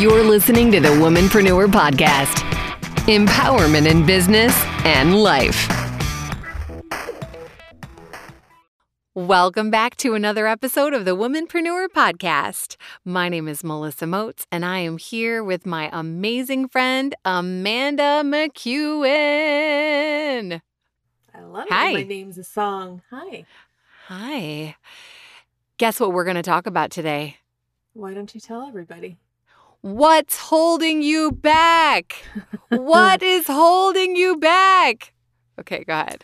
[0.00, 2.38] You're listening to the Womanpreneur Podcast
[3.06, 5.68] empowerment in business and life.
[9.14, 12.76] Welcome back to another episode of the Womanpreneur Podcast.
[13.04, 19.10] My name is Melissa Moats, and I am here with my amazing friend, Amanda McEwen.
[21.34, 21.90] I love Hi.
[21.90, 21.94] it.
[21.94, 23.02] My name's a song.
[23.10, 23.44] Hi.
[24.06, 24.76] Hi.
[25.76, 27.36] Guess what we're going to talk about today?
[27.94, 29.18] Why don't you tell everybody?
[29.82, 32.24] What's holding you back?
[32.68, 35.12] what is holding you back?
[35.58, 36.22] Okay, go ahead.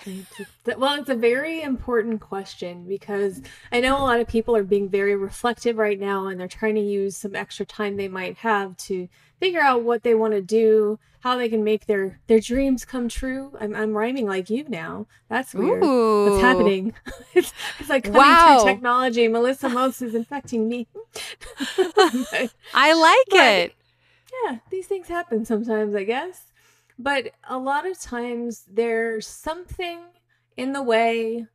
[0.78, 3.42] Well, it's a very important question because
[3.73, 6.77] I know a lot of people are being very reflective right now and they're trying
[6.77, 9.09] to use some extra time they might have to
[9.41, 13.09] figure out what they want to do, how they can make their their dreams come
[13.09, 13.56] true.
[13.60, 15.06] I'm, I'm rhyming like you now.
[15.29, 15.83] That's weird.
[15.83, 16.30] Ooh.
[16.30, 16.95] What's happening?
[17.34, 18.60] it's, it's like coming Wow.
[18.60, 19.29] through technology.
[19.29, 20.87] Melissa Moats is infecting me.
[21.77, 23.74] But- I like But- it.
[24.45, 26.52] yeah, these things happen sometimes, I guess.
[26.99, 30.01] But a lot of times there's something
[30.57, 31.46] in the way,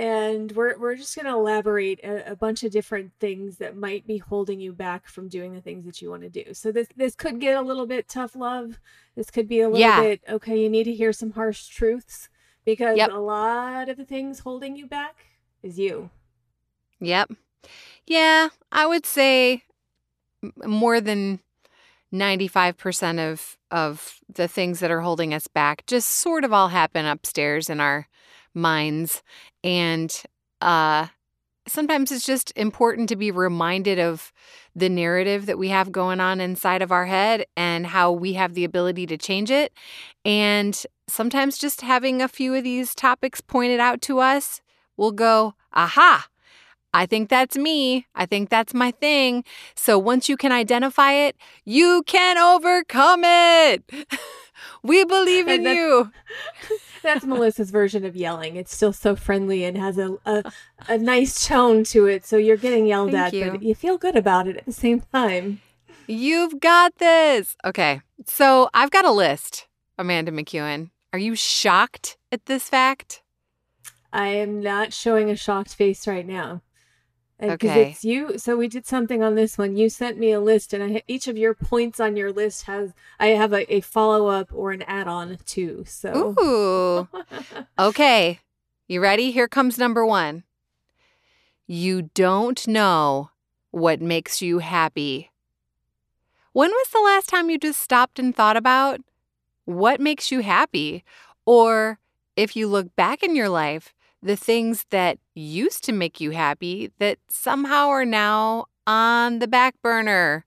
[0.00, 4.16] and we're we're just gonna elaborate a, a bunch of different things that might be
[4.16, 6.54] holding you back from doing the things that you want to do.
[6.54, 8.80] So this this could get a little bit tough love.
[9.14, 10.00] This could be a little Yeah.
[10.00, 10.58] bit okay.
[10.62, 12.30] You need to hear some harsh truths
[12.64, 13.10] because Yep.
[13.12, 15.16] a lot of the things holding you back
[15.62, 16.08] is you.
[17.00, 17.32] Yep.
[18.06, 19.64] Yeah, I would say
[20.64, 21.40] more than
[22.12, 27.04] 95% of of the things that are holding us back just sort of all happen
[27.06, 28.08] upstairs in our
[28.54, 29.22] minds
[29.62, 30.22] and
[30.60, 31.06] uh
[31.66, 34.32] sometimes it's just important to be reminded of
[34.74, 38.54] the narrative that we have going on inside of our head and how we have
[38.54, 39.72] the ability to change it
[40.24, 44.60] and sometimes just having a few of these topics pointed out to us
[44.96, 46.26] will go aha
[46.92, 48.06] I think that's me.
[48.14, 49.44] I think that's my thing.
[49.76, 53.84] So once you can identify it, you can overcome it.
[54.82, 56.10] we believe in that's- you.
[57.02, 58.56] That's Melissa's version of yelling.
[58.56, 60.52] It's still so friendly and has a, a,
[60.86, 62.26] a nice tone to it.
[62.26, 63.68] So you're getting yelled Thank at, but you.
[63.70, 65.62] you feel good about it at the same time.
[66.06, 67.56] You've got this.
[67.64, 68.02] Okay.
[68.26, 69.66] So I've got a list,
[69.96, 70.90] Amanda McEwen.
[71.14, 73.22] Are you shocked at this fact?
[74.12, 76.60] I am not showing a shocked face right now.
[77.40, 77.90] Because Okay.
[77.90, 78.36] it's you.
[78.38, 79.76] So we did something on this one.
[79.76, 82.92] You sent me a list, and I each of your points on your list has
[83.18, 85.84] I have a, a follow up or an add on too.
[85.86, 87.08] So Ooh.
[87.78, 88.40] Okay.
[88.88, 89.30] You ready?
[89.30, 90.44] Here comes number one.
[91.66, 93.30] You don't know
[93.70, 95.30] what makes you happy.
[96.52, 99.00] When was the last time you just stopped and thought about
[99.64, 101.04] what makes you happy?
[101.46, 101.98] Or
[102.36, 106.92] if you look back in your life, the things that used to make you happy
[106.98, 110.44] that somehow are now on the back burner.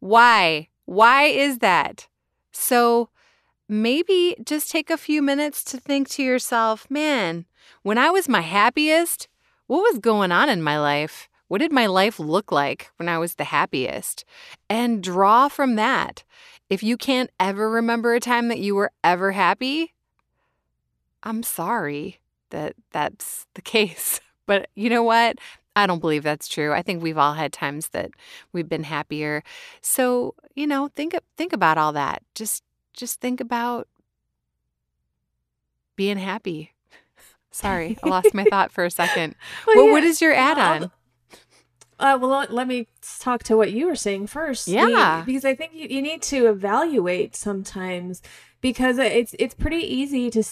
[0.00, 0.68] Why?
[0.84, 2.08] Why is that?
[2.52, 3.08] So,
[3.68, 7.46] maybe just take a few minutes to think to yourself, man,
[7.82, 9.28] when I was my happiest,
[9.66, 11.28] what was going on in my life?
[11.48, 14.24] What did my life look like when I was the happiest?
[14.68, 16.24] And draw from that.
[16.68, 19.94] If you can't ever remember a time that you were ever happy,
[21.22, 22.20] I'm sorry
[22.54, 24.20] that that's the case.
[24.46, 25.38] But you know what?
[25.74, 26.70] I don't believe that's true.
[26.74, 28.10] I think we've all had times that
[28.52, 29.42] we've been happier.
[29.80, 32.22] So, you know, think think about all that.
[32.34, 33.88] Just just think about
[35.96, 36.74] being happy.
[37.50, 39.34] Sorry, I lost my thought for a second.
[39.66, 39.92] Well, Well, yeah.
[39.92, 40.90] what is your add-on?
[41.98, 42.88] Uh, well, let- me
[43.20, 44.68] talk to what you were saying first.
[44.68, 45.22] Yeah.
[45.24, 48.20] because I think you, you need to evaluate sometimes
[48.60, 50.42] because it's it's pretty easy to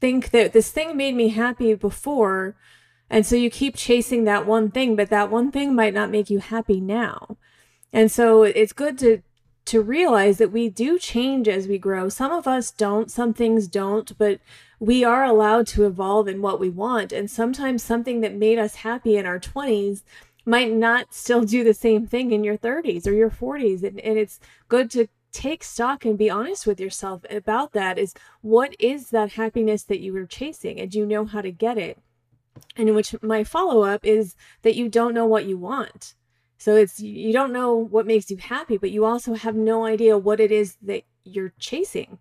[0.00, 2.54] think that this thing made me happy before,
[3.10, 6.30] and so you keep chasing that one thing, but that one thing might not make
[6.30, 7.36] you happy now.
[7.92, 9.22] And so it's good to
[9.68, 12.08] to realize that we do change as we grow.
[12.08, 14.40] Some of us don't, some things don't, but
[14.80, 17.12] we are allowed to evolve in what we want.
[17.12, 20.04] And sometimes something that made us happy in our 20s
[20.46, 23.82] might not still do the same thing in your 30s or your 40s.
[23.82, 28.14] And, and it's good to take stock and be honest with yourself about that is
[28.40, 30.80] what is that happiness that you were chasing?
[30.80, 31.98] And do you know how to get it?
[32.76, 36.14] And in which my follow-up is that you don't know what you want.
[36.56, 40.18] So it's you don't know what makes you happy but you also have no idea
[40.18, 42.18] what it is that you're chasing.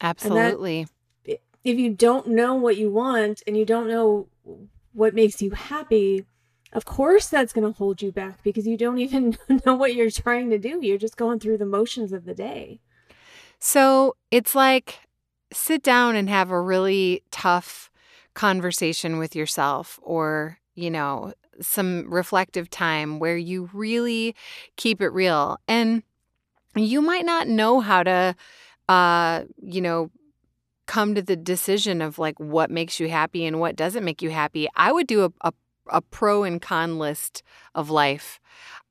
[0.00, 0.86] Absolutely.
[1.24, 4.26] if you don't know what you want and you don't know
[4.92, 6.26] what makes you happy
[6.74, 9.36] of course that's going to hold you back because you don't even
[9.66, 12.80] know what you're trying to do you're just going through the motions of the day
[13.60, 14.98] So it's like
[15.52, 17.90] sit down and have a really tough
[18.34, 24.34] conversation with yourself or, you know, some reflective time where you really
[24.76, 25.58] keep it real.
[25.66, 26.02] And
[26.74, 28.34] you might not know how to,
[28.88, 30.10] uh, you know,
[30.86, 34.28] come to the decision of like what makes you happy and what doesn't make you
[34.28, 34.68] happy.
[34.76, 35.52] I would do a, a,
[35.88, 37.42] a pro and con list
[37.74, 38.40] of life.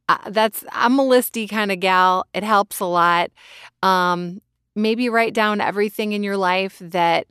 [0.09, 2.25] Uh, that's I'm a listy kind of gal.
[2.33, 3.31] It helps a lot.
[3.81, 4.41] Um,
[4.75, 7.27] maybe write down everything in your life that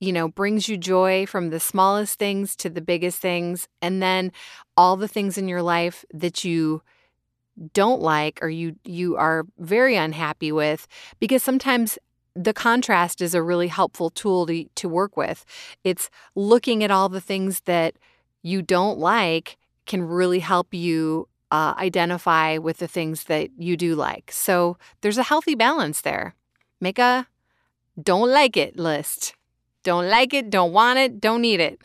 [0.00, 4.32] you know brings you joy from the smallest things to the biggest things and then
[4.76, 6.82] all the things in your life that you
[7.72, 10.86] don't like or you you are very unhappy with
[11.20, 11.98] because sometimes
[12.34, 15.44] the contrast is a really helpful tool to, to work with.
[15.84, 17.94] It's looking at all the things that
[18.46, 19.56] you don't like
[19.86, 24.30] can really help you uh, identify with the things that you do like.
[24.30, 26.36] So there's a healthy balance there.
[26.80, 27.26] Make a
[28.00, 29.34] don't like it list.
[29.82, 31.80] Don't like it, don't want it, don't need it.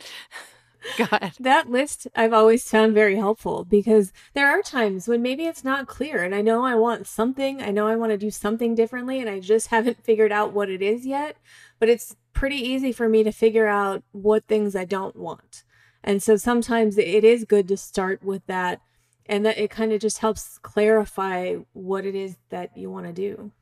[0.96, 1.32] God.
[1.40, 5.88] That list I've always found very helpful because there are times when maybe it's not
[5.88, 9.18] clear and I know I want something, I know I want to do something differently
[9.20, 11.36] and I just haven't figured out what it is yet,
[11.80, 15.64] but it's pretty easy for me to figure out what things I don't want.
[16.04, 18.80] And so sometimes it is good to start with that
[19.26, 23.12] and that it kind of just helps clarify what it is that you want to
[23.12, 23.52] do.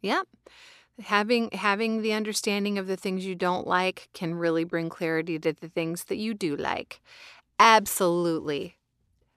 [0.00, 0.26] Yep
[1.02, 5.52] having having the understanding of the things you don't like can really bring clarity to
[5.52, 7.00] the things that you do like.
[7.58, 8.76] Absolutely.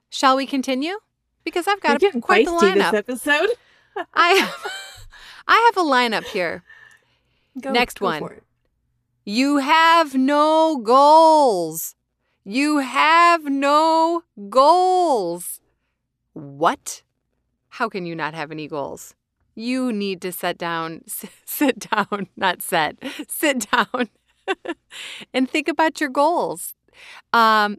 [0.10, 0.98] Shall we continue?
[1.44, 2.92] Because I've got a, quite the lineup.
[2.92, 3.50] This episode.
[4.14, 4.72] I have,
[5.48, 6.64] I have a lineup here.
[7.62, 8.42] Go, Next go one.
[9.26, 11.96] You have no goals.
[12.50, 15.60] You have no goals.
[16.34, 17.04] What?
[17.70, 19.14] How can you not have any goals?
[19.58, 21.02] you need to sit down,
[21.46, 22.96] sit down, not set,
[23.28, 24.10] sit down
[25.34, 26.76] and think about your goals.
[27.34, 27.78] Um,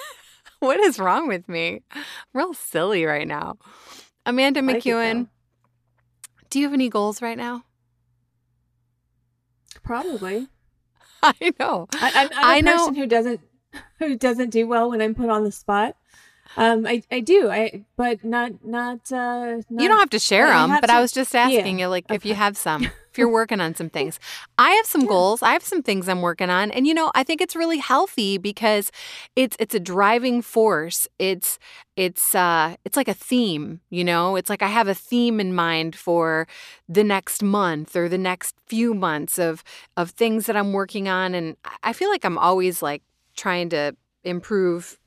[0.58, 1.82] what is wrong with me?
[1.92, 2.04] I'm
[2.34, 3.56] real silly right now.
[4.26, 5.28] Amanda McEwen,
[6.50, 7.64] do you have any goals right now?
[9.82, 10.48] Probably.
[11.22, 11.86] I know.
[11.94, 13.00] I, am a person know.
[13.00, 13.40] who doesn't
[13.98, 15.96] who doesn't do well when I'm put on the spot.
[16.56, 17.50] Um, I, I do.
[17.50, 19.10] I but not not.
[19.10, 20.68] Uh, not you don't have to share them.
[20.68, 22.14] But to, I was just asking yeah, you, like, okay.
[22.14, 24.20] if you have some, if you're working on some things.
[24.58, 25.08] I have some yeah.
[25.08, 25.42] goals.
[25.42, 28.36] I have some things I'm working on, and you know, I think it's really healthy
[28.36, 28.92] because
[29.34, 31.08] it's it's a driving force.
[31.18, 31.58] It's
[31.96, 33.80] it's uh it's like a theme.
[33.88, 36.46] You know, it's like I have a theme in mind for
[36.86, 39.64] the next month or the next few months of
[39.96, 43.02] of things that I'm working on, and I feel like I'm always like
[43.36, 44.98] trying to improve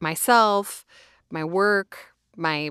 [0.00, 0.84] myself,
[1.30, 2.70] my work, my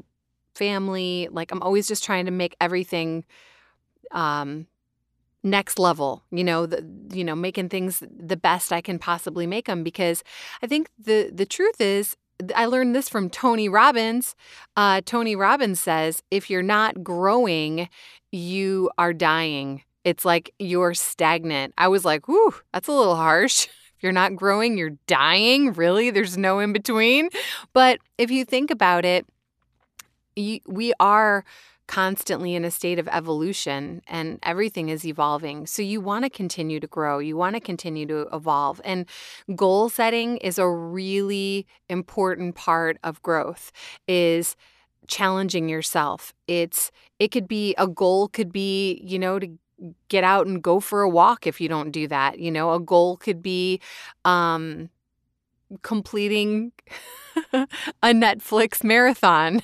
[0.56, 1.28] family.
[1.32, 3.26] Like I'm always just trying to make everything
[4.12, 4.68] um
[5.44, 9.68] next level, you know, the, you know, making things the best I can possibly make
[9.68, 10.24] them because
[10.62, 12.18] I think the the truth is
[12.54, 14.36] I learned this from Tony Robbins.
[14.76, 17.88] Uh, Tony Robbins says if you're not growing,
[18.32, 19.84] you are dying.
[20.04, 21.74] It's like you're stagnant.
[21.78, 23.68] I was like, whew, that's a little harsh.
[24.06, 25.74] you're not growing, you're dying.
[25.74, 26.12] Really?
[26.12, 27.30] There's no in between.
[27.74, 29.26] But if you think about it,
[30.38, 31.44] we are
[31.88, 35.66] constantly in a state of evolution and everything is evolving.
[35.66, 38.80] So you want to continue to grow, you want to continue to evolve.
[38.86, 39.08] And
[39.56, 43.72] goal setting is a really important part of growth
[44.08, 44.56] is
[45.08, 46.32] challenging yourself.
[46.48, 49.48] It's it could be a goal could be, you know, to
[50.08, 52.40] get out and go for a walk if you don't do that.
[52.40, 53.82] You know, a goal could be
[54.24, 54.90] um,
[55.82, 56.72] completing
[57.54, 57.68] a
[58.04, 59.62] Netflix marathon.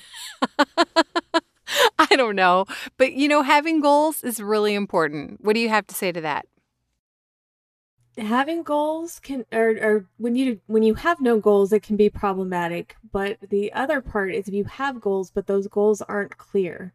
[1.98, 2.66] I don't know.
[2.98, 5.42] But, you know, having goals is really important.
[5.42, 6.46] What do you have to say to that?
[8.18, 12.10] having goals can or, or when you when you have no goals it can be
[12.10, 16.92] problematic but the other part is if you have goals but those goals aren't clear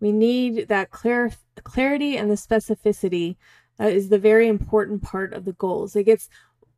[0.00, 3.36] we need that clear clarity and the specificity
[3.78, 5.94] uh, is the very important part of the goals.
[5.94, 6.28] It gets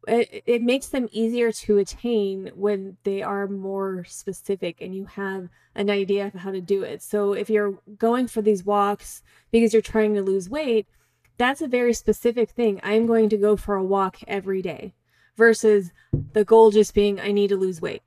[0.08, 5.48] it, it makes them easier to attain when they are more specific and you have
[5.74, 7.02] an idea of how to do it.
[7.02, 10.86] So if you're going for these walks because you're trying to lose weight,
[11.38, 12.80] that's a very specific thing.
[12.82, 14.94] I'm going to go for a walk every day
[15.36, 15.92] versus
[16.32, 18.02] the goal just being I need to lose weight.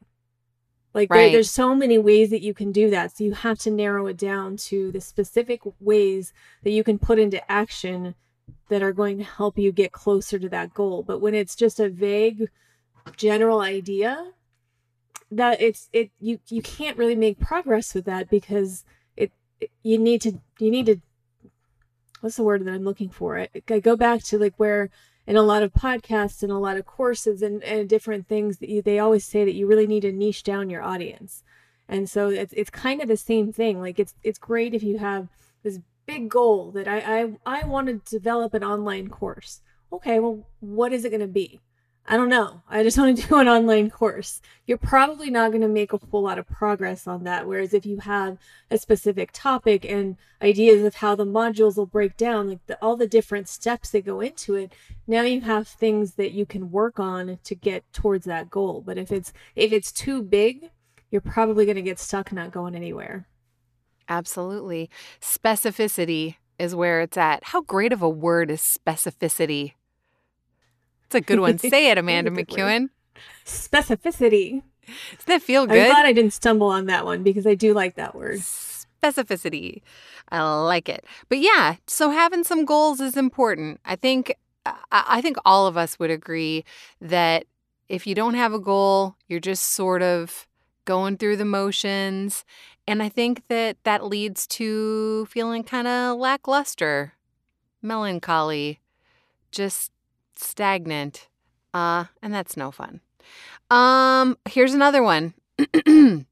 [0.95, 1.23] Like right.
[1.23, 3.15] there, there's so many ways that you can do that.
[3.15, 6.33] So you have to narrow it down to the specific ways
[6.63, 8.15] that you can put into action
[8.69, 11.03] that are going to help you get closer to that goal.
[11.03, 12.49] But when it's just a vague
[13.17, 14.31] general idea,
[15.31, 18.85] that it's it you you can't really make progress with that because
[19.17, 21.01] it, it you need to you need to
[22.21, 23.37] what's the word that I'm looking for?
[23.37, 24.89] It I go back to like where
[25.27, 28.69] in a lot of podcasts and a lot of courses and, and different things that
[28.69, 31.43] you, they always say that you really need to niche down your audience.
[31.87, 33.79] And so it's it's kind of the same thing.
[33.79, 35.27] Like it's it's great if you have
[35.63, 39.61] this big goal that I I, I want to develop an online course.
[39.93, 41.61] Okay, well, what is it going to be?
[42.07, 42.61] I don't know.
[42.69, 44.41] I just want to do an online course.
[44.67, 47.47] You're probably not going to make a whole lot of progress on that.
[47.47, 48.37] Whereas if you have
[48.69, 52.95] a specific topic and ideas of how the modules will break down, like the, all
[52.95, 54.71] the different steps that go into it,
[55.07, 58.83] now you have things that you can work on to get towards that goal.
[58.85, 60.69] But if it's if it's too big,
[61.09, 63.27] you're probably going to get stuck not going anywhere.
[64.07, 64.91] Absolutely.
[65.19, 67.45] Specificity is where it's at.
[67.45, 69.73] How great of a word is specificity?
[71.15, 71.57] A good one.
[71.57, 72.89] Say it, Amanda McEwen.
[73.45, 74.63] Specificity.
[74.85, 75.79] Does that feel good?
[75.79, 78.39] I'm glad I didn't stumble on that one because I do like that word.
[78.39, 79.81] Specificity.
[80.29, 81.05] I like it.
[81.29, 83.79] But yeah, so having some goals is important.
[83.85, 86.65] I think uh, I think all of us would agree
[86.99, 87.45] that
[87.87, 90.47] if you don't have a goal, you're just sort of
[90.85, 92.43] going through the motions.
[92.87, 97.13] And I think that that leads to feeling kind of lackluster,
[97.81, 98.79] melancholy,
[99.51, 99.91] just
[100.43, 101.27] stagnant.
[101.73, 103.01] Uh, and that's no fun.
[103.69, 105.33] Um, here's another one.
[105.87, 106.25] I'm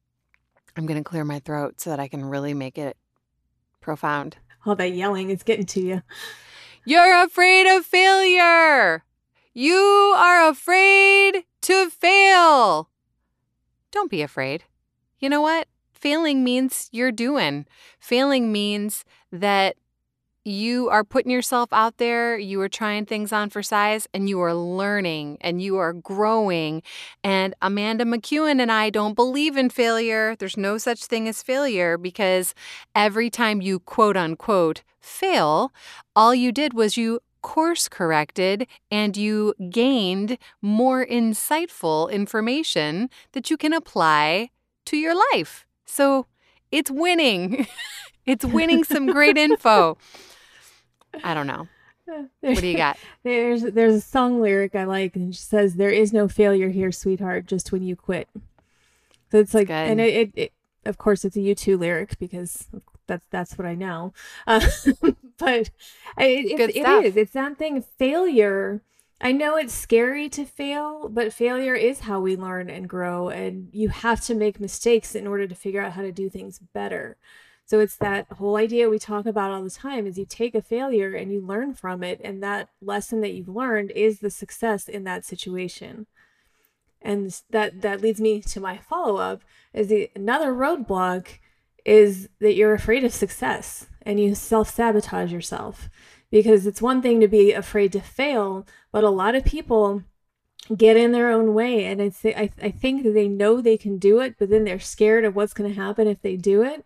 [0.76, 2.98] going to clear my throat so that I can really make it
[3.82, 4.38] profound.
[4.66, 6.02] All that yelling is getting to you.
[6.86, 9.04] You're afraid of failure.
[9.54, 9.76] You
[10.18, 12.90] are afraid to fail.
[13.92, 14.64] Don't be afraid.
[15.20, 15.68] You know what?
[15.92, 17.66] Failing means you're doing.
[18.00, 19.76] Failing means that
[20.46, 24.42] you are putting yourself out there, you are trying things on for size, and you
[24.42, 26.82] are learning and you are growing.
[27.24, 30.36] And Amanda McEwen and I don't believe in failure.
[30.36, 32.54] There's no such thing as failure because
[32.94, 35.72] every time you quote unquote fail,
[36.16, 43.58] all you did was you course corrected and you gained more insightful information that you
[43.58, 44.50] can apply
[44.86, 45.68] to your life.
[45.86, 46.26] So
[46.72, 47.68] it's winning.
[48.26, 49.98] it's winning some great info.
[51.24, 51.68] I don't know.
[52.42, 52.98] What do you got?
[53.24, 56.92] There's there's a song lyric I like, and it says, "There is no failure here,
[56.92, 58.28] sweetheart, just when you quit."
[59.32, 60.54] So it's like, and it, it, it,
[60.86, 62.68] of course, it's a U2 lyric because
[63.08, 64.14] that's that's what I know.
[64.48, 64.60] Uh,
[65.38, 65.72] but
[66.18, 67.18] it, it, it is.
[67.18, 67.82] It's that thing.
[67.82, 68.82] Failure.
[69.20, 73.70] I know it's scary to fail, but failure is how we learn and grow, and
[73.72, 77.18] you have to make mistakes in order to figure out how to do things better.
[77.74, 80.62] So it's that whole idea we talk about all the time is you take a
[80.62, 84.88] failure and you learn from it and that lesson that you've learned is the success
[84.88, 86.06] in that situation.
[87.02, 89.42] And that that leads me to my follow-up
[89.74, 91.40] is the another roadblock
[91.84, 95.90] is that you're afraid of success and you self-sabotage yourself
[96.30, 100.04] because it's one thing to be afraid to fail, but a lot of people
[100.78, 103.78] get in their own way and I, th- I, I think that they know they
[103.78, 106.62] can do it but then they're scared of what's going to happen if they do
[106.62, 106.86] it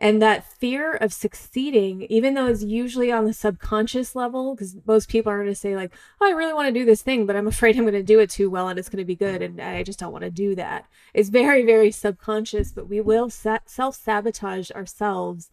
[0.00, 5.08] and that fear of succeeding, even though it's usually on the subconscious level, because most
[5.08, 7.34] people are going to say, like, oh, I really want to do this thing, but
[7.34, 9.42] I'm afraid I'm going to do it too well and it's going to be good.
[9.42, 10.86] And I just don't want to do that.
[11.14, 15.50] It's very, very subconscious, but we will self sabotage ourselves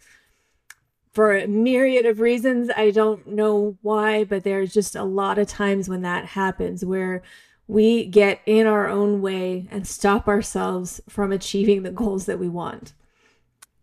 [1.11, 2.69] for a myriad of reasons.
[2.77, 7.23] I don't know why, but there's just a lot of times when that happens where
[7.67, 12.47] we get in our own way and stop ourselves from achieving the goals that we
[12.47, 12.93] want.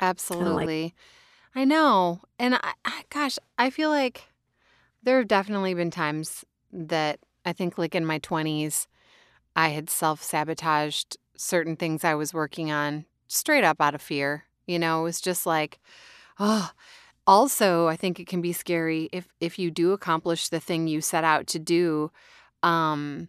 [0.03, 0.83] Absolutely.
[0.83, 0.95] Like,
[1.55, 2.23] I know.
[2.39, 4.25] And I, I, gosh, I feel like
[5.03, 8.89] there have definitely been times that I think, like in my 20s,
[9.55, 14.45] I had self sabotaged certain things I was working on straight up out of fear.
[14.67, 15.79] You know, it was just like,
[16.39, 16.71] oh,
[17.27, 21.01] also, I think it can be scary if if you do accomplish the thing you
[21.01, 22.11] set out to do,
[22.63, 23.29] um,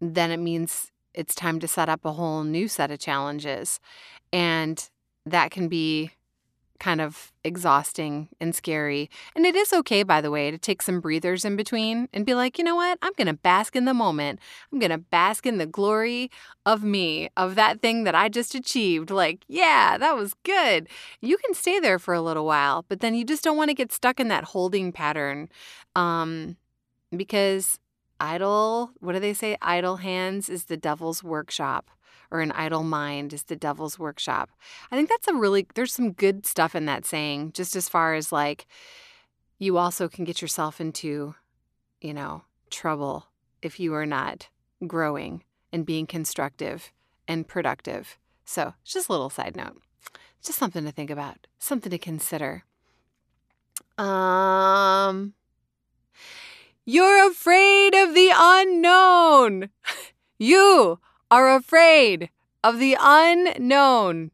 [0.00, 3.80] then it means it's time to set up a whole new set of challenges.
[4.32, 4.88] And
[5.26, 6.12] that can be
[6.82, 9.08] kind of exhausting and scary.
[9.36, 12.34] And it is okay, by the way, to take some breathers in between and be
[12.34, 12.98] like, you know what?
[13.02, 14.40] I'm going to bask in the moment.
[14.72, 16.28] I'm going to bask in the glory
[16.66, 19.12] of me, of that thing that I just achieved.
[19.12, 20.88] Like, yeah, that was good.
[21.20, 23.74] You can stay there for a little while, but then you just don't want to
[23.74, 25.50] get stuck in that holding pattern.
[25.94, 26.56] Um,
[27.16, 27.78] because
[28.18, 29.56] idle, what do they say?
[29.62, 31.90] Idle hands is the devil's workshop
[32.32, 34.50] or an idle mind is the devil's workshop.
[34.90, 38.14] I think that's a really, there's some good stuff in that saying, just as far
[38.14, 38.66] as like,
[39.58, 41.34] you also can get yourself into,
[42.00, 43.26] you know, trouble
[43.60, 44.48] if you are not
[44.86, 46.90] growing and being constructive
[47.28, 48.18] and productive.
[48.46, 49.82] So, just a little side note.
[50.42, 52.64] Just something to think about, something to consider.
[53.98, 55.34] Um
[56.86, 59.68] You're afraid of the unknown.
[60.38, 60.98] You
[61.32, 62.30] are afraid
[62.62, 64.30] of the unknown.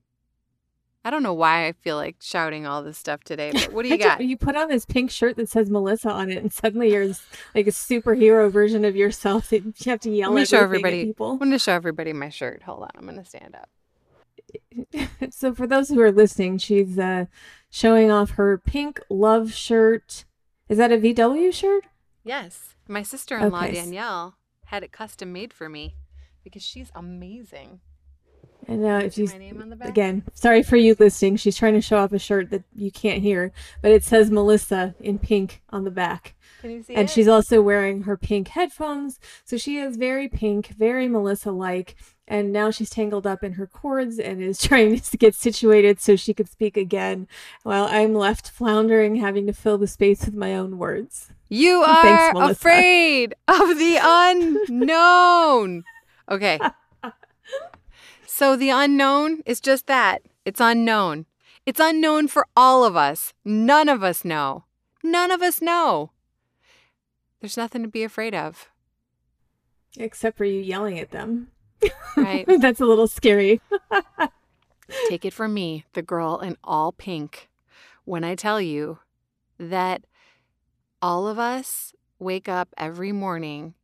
[1.04, 3.88] I don't know why I feel like shouting all this stuff today, but what do
[3.88, 4.20] you got?
[4.22, 7.06] you put on this pink shirt that says Melissa on it, and suddenly you're
[7.54, 11.06] like a superhero version of yourself that you have to yell me at show everybody.
[11.06, 11.30] people.
[11.32, 12.62] I'm going to show everybody my shirt.
[12.64, 12.90] Hold on.
[12.96, 13.70] I'm going to stand up.
[15.30, 17.26] so for those who are listening, she's uh,
[17.70, 20.24] showing off her pink love shirt.
[20.68, 21.84] Is that a VW shirt?
[22.24, 22.74] Yes.
[22.86, 23.74] My sister in law, Okay.
[23.74, 24.34] Danielle,
[24.66, 25.94] had it custom made for me
[26.48, 27.80] because she's amazing.
[28.66, 29.88] And uh, if you my name on the back?
[29.88, 31.36] again, sorry for you listening.
[31.36, 34.94] She's trying to show off a shirt that you can't hear, but it says Melissa
[35.00, 36.34] in pink on the back.
[36.60, 37.10] Can you see and it?
[37.12, 39.20] she's also wearing her pink headphones.
[39.44, 41.96] So she is very pink, very Melissa like.
[42.26, 46.14] And now she's tangled up in her cords and is trying to get situated so
[46.14, 47.26] she could speak again
[47.62, 51.30] while I'm left floundering, having to fill the space with my own words.
[51.48, 52.50] You are Melissa.
[52.52, 55.84] afraid of the unknown.
[56.30, 56.58] Okay.
[58.30, 61.26] So the unknown is just that it's unknown.
[61.66, 63.32] It's unknown for all of us.
[63.44, 64.64] None of us know.
[65.02, 66.12] None of us know.
[67.40, 68.68] There's nothing to be afraid of,
[69.96, 71.48] Except for you yelling at them.
[72.16, 72.44] right?
[72.60, 73.60] That's a little scary.
[75.08, 77.48] Take it from me, the girl in all pink,
[78.04, 79.00] when I tell you
[79.58, 80.04] that
[81.02, 83.74] all of us wake up every morning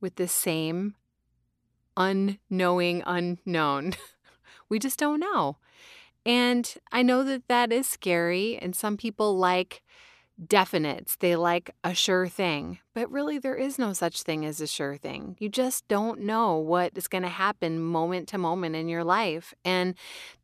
[0.00, 0.94] with the same
[1.96, 3.94] unknowing unknown.
[4.68, 5.58] we just don't know.
[6.26, 9.82] And I know that that is scary, and some people like
[10.42, 11.18] definites.
[11.18, 12.78] They like a sure thing.
[12.94, 15.36] But really, there is no such thing as a sure thing.
[15.38, 19.54] You just don't know what is going to happen moment to moment in your life.
[19.64, 19.94] And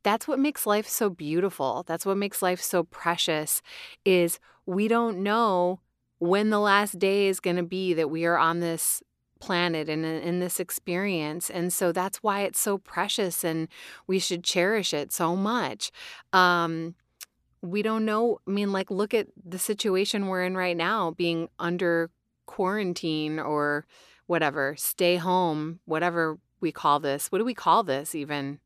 [0.03, 1.85] that's what makes life so beautiful.
[1.87, 3.63] That's what makes life so precious
[4.05, 5.81] is we don't know
[6.19, 9.03] when the last day is going to be that we are on this
[9.41, 11.51] planet and in, this experience.
[11.51, 13.69] And so that's why it's so precious and
[14.07, 15.91] we should cherish it so much.
[16.33, 16.95] Um,
[17.63, 18.41] we don't know.
[18.47, 22.11] I mean, like, look at the situation we're in right now, being under
[22.47, 23.87] quarantine or
[24.27, 27.33] whatever, stay home, whatever we call this.
[27.33, 28.61] What do we call this even?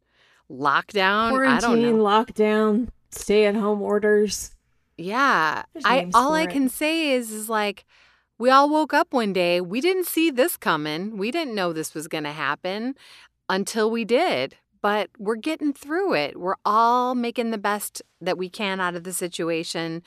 [0.51, 1.47] Lockdown?
[1.47, 4.55] I don't Quarantine, lockdown, stay at home orders.
[4.97, 5.65] Yeah.
[5.85, 7.85] I all I can say is is like
[8.39, 9.61] we all woke up one day.
[9.61, 11.17] We didn't see this coming.
[11.17, 12.95] We didn't know this was going to happen
[13.49, 14.57] until we did.
[14.81, 16.39] But we're getting through it.
[16.39, 20.03] We're all making the best that we can out of the situation.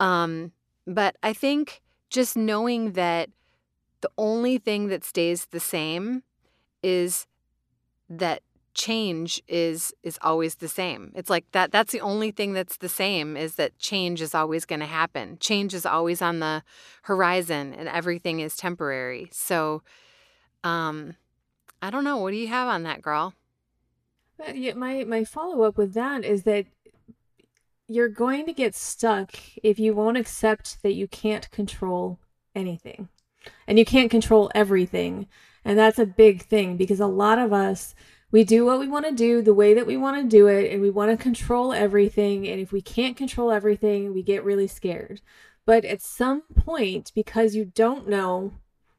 [0.00, 0.52] Um,
[0.86, 3.30] but I think just knowing that
[4.02, 6.24] the only thing that stays the same
[6.82, 7.26] is
[8.10, 8.42] that
[8.78, 11.12] change is is always the same.
[11.16, 14.64] It's like that that's the only thing that's the same is that change is always
[14.64, 15.36] going to happen.
[15.40, 16.62] Change is always on the
[17.02, 19.28] horizon and everything is temporary.
[19.32, 19.82] So
[20.62, 21.16] um
[21.82, 23.34] I don't know, what do you have on that girl?
[24.40, 26.66] Uh, yeah, my my follow up with that is that
[27.88, 32.20] you're going to get stuck if you won't accept that you can't control
[32.54, 33.08] anything.
[33.66, 35.26] And you can't control everything.
[35.64, 37.94] And that's a big thing because a lot of us
[38.30, 40.70] we do what we want to do the way that we want to do it
[40.70, 44.66] and we want to control everything and if we can't control everything, we get really
[44.66, 45.20] scared.
[45.64, 48.52] But at some point because you don't know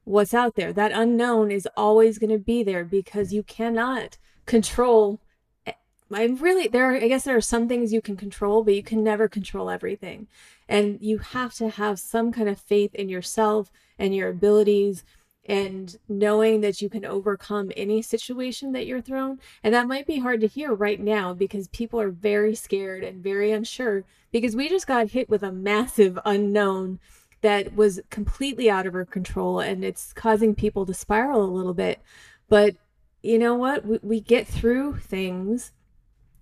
[0.04, 5.20] what's out there, that unknown is always going to be there because you cannot control
[5.64, 5.72] eh,
[6.12, 8.82] I really there are, I guess there are some things you can control, but you
[8.82, 10.26] can never control everything.
[10.68, 15.04] And you have to have some kind of faith in yourself and your abilities
[15.50, 19.40] and knowing that you can overcome any situation that you're thrown.
[19.64, 23.20] And that might be hard to hear right now because people are very scared and
[23.20, 27.00] very unsure because we just got hit with a massive unknown
[27.40, 31.74] that was completely out of our control and it's causing people to spiral a little
[31.74, 32.00] bit.
[32.48, 32.76] But
[33.20, 33.84] you know what?
[33.84, 35.72] We, we get through things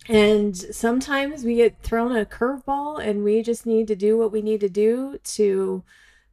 [0.07, 4.43] and sometimes we get thrown a curveball and we just need to do what we
[4.43, 5.83] need to do to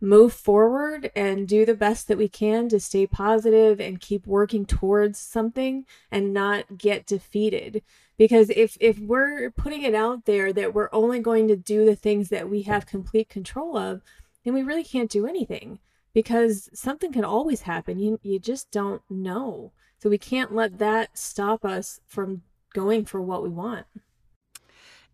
[0.02, 4.66] move forward and do the best that we can to stay positive and keep working
[4.66, 7.82] towards something and not get defeated.
[8.18, 11.96] Because if if we're putting it out there that we're only going to do the
[11.96, 14.02] things that we have complete control of
[14.44, 15.80] then we really can't do anything
[16.14, 18.00] because something can always happen.
[18.00, 19.72] You you just don't know.
[20.00, 23.86] So we can't let that stop us from going for what we want.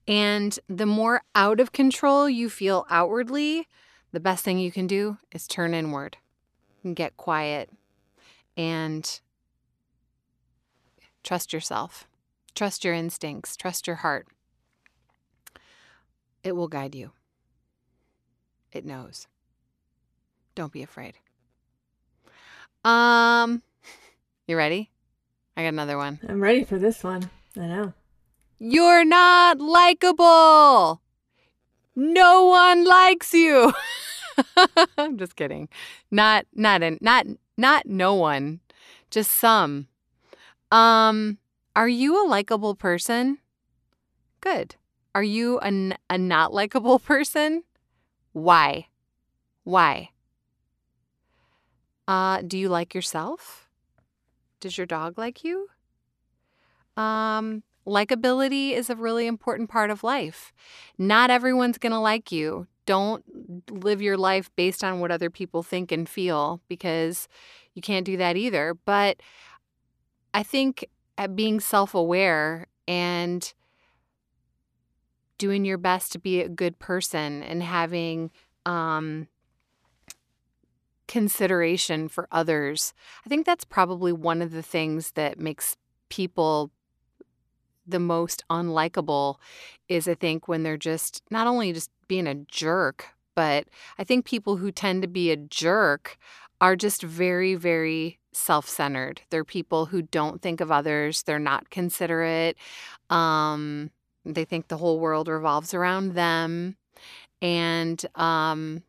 [0.07, 3.67] And the more out of control you feel outwardly,
[4.11, 6.17] the best thing you can do is turn inward
[6.83, 7.69] and get quiet
[8.57, 9.19] and
[11.23, 12.07] trust yourself.
[12.53, 14.27] Trust your instincts, trust your heart.
[16.43, 17.11] It will guide you.
[18.71, 19.27] It knows.
[20.55, 21.15] Don't be afraid.
[22.83, 23.61] Um,
[24.47, 24.91] you ready?
[25.55, 26.19] I got another one.
[26.27, 27.29] I'm ready for this one.
[27.57, 27.93] I know.
[28.59, 31.00] You're not likable.
[31.95, 33.73] No one likes you.
[34.97, 35.69] I'm just kidding.
[36.09, 37.25] Not not in, not
[37.57, 38.59] not no one.
[39.09, 39.87] Just some.
[40.71, 41.37] Um,
[41.75, 43.39] are you a likable person?
[44.39, 44.75] Good.
[45.13, 47.63] Are you a, n- a not likable person?
[48.31, 48.87] Why?
[49.63, 50.09] Why?
[52.07, 53.69] Uh, do you like yourself?
[54.61, 55.67] Does your dog like you?
[56.95, 60.53] Um, likability is a really important part of life.
[60.97, 62.67] Not everyone's going to like you.
[62.85, 63.23] Don't
[63.69, 67.27] live your life based on what other people think and feel because
[67.73, 68.75] you can't do that either.
[68.85, 69.21] But
[70.33, 70.85] I think
[71.17, 73.53] at being self aware and
[75.37, 78.31] doing your best to be a good person and having
[78.65, 79.27] um,
[81.07, 82.93] consideration for others,
[83.25, 85.77] I think that's probably one of the things that makes
[86.09, 86.71] people
[87.85, 89.35] the most unlikable
[89.87, 93.67] is I think when they're just not only just being a jerk, but
[93.97, 96.17] I think people who tend to be a jerk
[96.59, 99.21] are just very, very self centered.
[99.29, 102.57] They're people who don't think of others, they're not considerate.
[103.09, 103.91] Um,
[104.25, 106.77] they think the whole world revolves around them.
[107.41, 108.83] And um,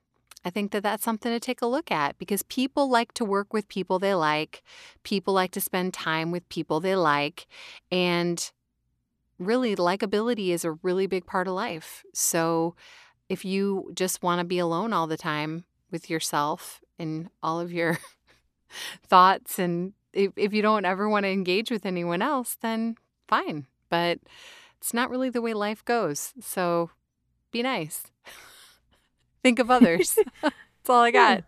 [0.45, 3.53] I think that that's something to take a look at because people like to work
[3.53, 4.63] with people they like.
[5.03, 7.47] People like to spend time with people they like.
[7.91, 8.51] And
[9.47, 12.05] really, likability is a really big part of life.
[12.15, 12.75] So
[13.29, 17.73] if you just want to be alone all the time with yourself and all of
[17.73, 17.99] your
[19.07, 22.97] thoughts, and if, if you don't ever want to engage with anyone else, then
[23.29, 23.67] fine.
[23.89, 24.19] But
[24.79, 26.33] it's not really the way life goes.
[26.41, 26.91] So
[27.51, 28.05] be nice.
[29.43, 30.19] Think of others.
[30.43, 31.45] That's all I got.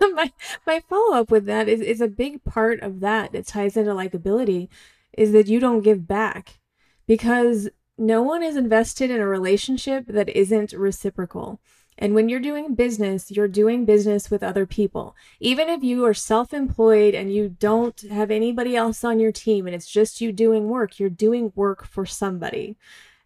[0.00, 0.32] my
[0.66, 3.32] my follow up with that is is a big part of that.
[3.32, 4.68] that ties into likability,
[5.16, 6.58] is that you don't give back,
[7.06, 11.60] because no one is invested in a relationship that isn't reciprocal.
[11.98, 15.16] And when you're doing business, you're doing business with other people.
[15.40, 19.66] Even if you are self employed and you don't have anybody else on your team
[19.66, 22.76] and it's just you doing work, you're doing work for somebody.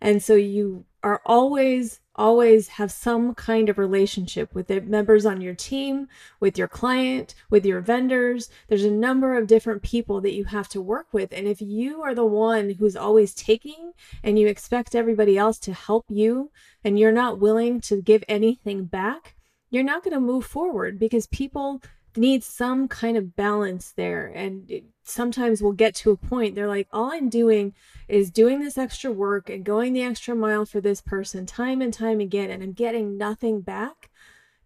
[0.00, 5.40] And so you are always, always have some kind of relationship with the members on
[5.40, 6.08] your team,
[6.40, 8.50] with your client, with your vendors.
[8.68, 11.32] There's a number of different people that you have to work with.
[11.32, 15.72] And if you are the one who's always taking and you expect everybody else to
[15.72, 16.50] help you
[16.84, 19.36] and you're not willing to give anything back,
[19.70, 21.80] you're not going to move forward because people
[22.16, 24.26] need some kind of balance there.
[24.26, 24.70] And
[25.10, 27.74] sometimes we'll get to a point they're like, all I'm doing
[28.08, 31.92] is doing this extra work and going the extra mile for this person time and
[31.92, 34.10] time again, and I'm getting nothing back.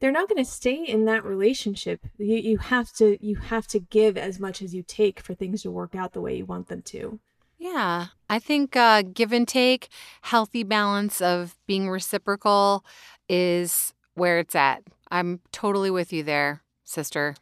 [0.01, 2.07] They're not going to stay in that relationship.
[2.19, 5.63] You, you have to you have to give as much as you take for things
[5.63, 7.21] to work out the way you want them to.
[7.59, 9.89] Yeah, I think uh, give and take,
[10.23, 12.85] healthy balance of being reciprocal
[13.29, 14.83] is where it's at.
[15.11, 17.37] I'm totally with you there, sister.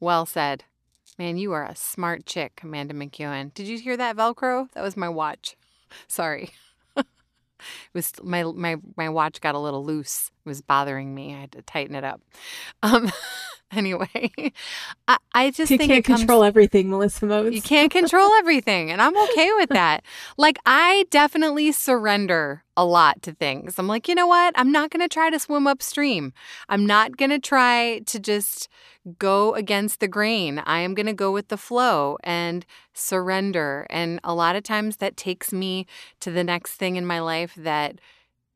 [0.00, 0.64] Well said.
[1.18, 3.52] Man, you are a smart chick, Amanda McEwen.
[3.52, 4.70] Did you hear that Velcro?
[4.72, 5.56] That was my watch.
[6.08, 6.50] Sorry.
[6.96, 7.06] it
[7.92, 10.30] was my my my watch got a little loose.
[10.48, 11.34] Was bothering me.
[11.34, 12.20] I had to tighten it up.
[12.82, 13.12] Um
[13.72, 14.30] anyway,
[15.06, 17.54] I, I just you think can't comes, control everything, Melissa Moats.
[17.54, 20.04] You can't control everything, and I'm okay with that.
[20.36, 23.78] Like I definitely surrender a lot to things.
[23.78, 24.54] I'm like, you know what?
[24.56, 26.32] I'm not going to try to swim upstream.
[26.68, 28.68] I'm not going to try to just
[29.18, 30.62] go against the grain.
[30.64, 33.84] I am going to go with the flow and surrender.
[33.90, 35.86] And a lot of times that takes me
[36.20, 38.00] to the next thing in my life that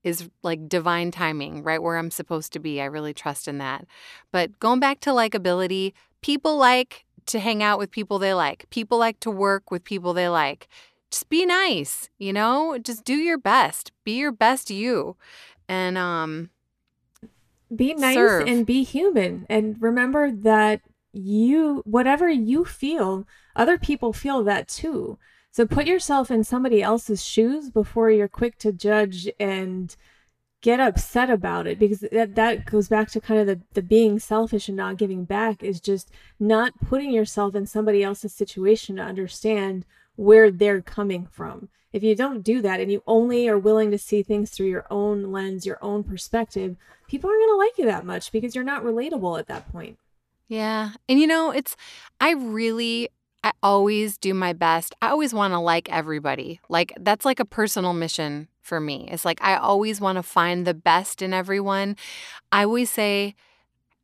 [0.05, 2.81] is like divine timing, right where I'm supposed to be.
[2.81, 3.87] I really trust in that.
[4.31, 8.69] But going back to likability, people like to hang out with people they like.
[8.71, 10.69] People like to work with people they like.
[11.11, 12.79] Just be nice, you know?
[12.79, 13.93] Just do your best.
[14.05, 15.17] Be your best you.
[15.69, 16.51] And um
[17.75, 18.49] be nice serve.
[18.49, 25.19] and be human and remember that you whatever you feel, other people feel that too.
[25.53, 29.95] So put yourself in somebody else's shoes before you're quick to judge and
[30.63, 34.19] get upset about it because that, that goes back to kind of the, the being
[34.19, 36.11] selfish and not giving back is just
[36.41, 39.85] not putting yourself in somebody else's situation to understand
[40.17, 41.69] where they're coming from.
[41.93, 44.87] If you don't do that and you only are willing to see things through your
[44.91, 46.77] own lens, your own perspective,
[47.09, 49.99] people aren't going to like you that much because you're not relatable at that point.
[50.49, 50.93] Yeah.
[51.11, 51.77] And you know, it's,
[52.21, 53.11] I really,
[53.45, 54.95] I always do my best.
[55.03, 56.61] I always want to like everybody.
[56.69, 59.09] Like, that's like a personal mission for me.
[59.11, 61.97] It's like, I always want to find the best in everyone.
[62.53, 63.35] I always say,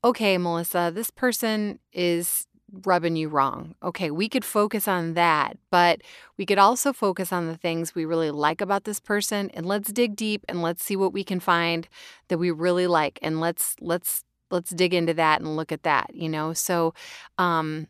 [0.04, 2.46] okay, Melissa, this person is
[2.84, 3.74] rubbing you wrong.
[3.82, 6.02] Okay, we could focus on that, but
[6.36, 9.92] we could also focus on the things we really like about this person and let's
[9.92, 11.88] dig deep and let's see what we can find
[12.28, 16.14] that we really like and let's let's let's dig into that and look at that,
[16.14, 16.52] you know?
[16.52, 16.94] So
[17.38, 17.86] um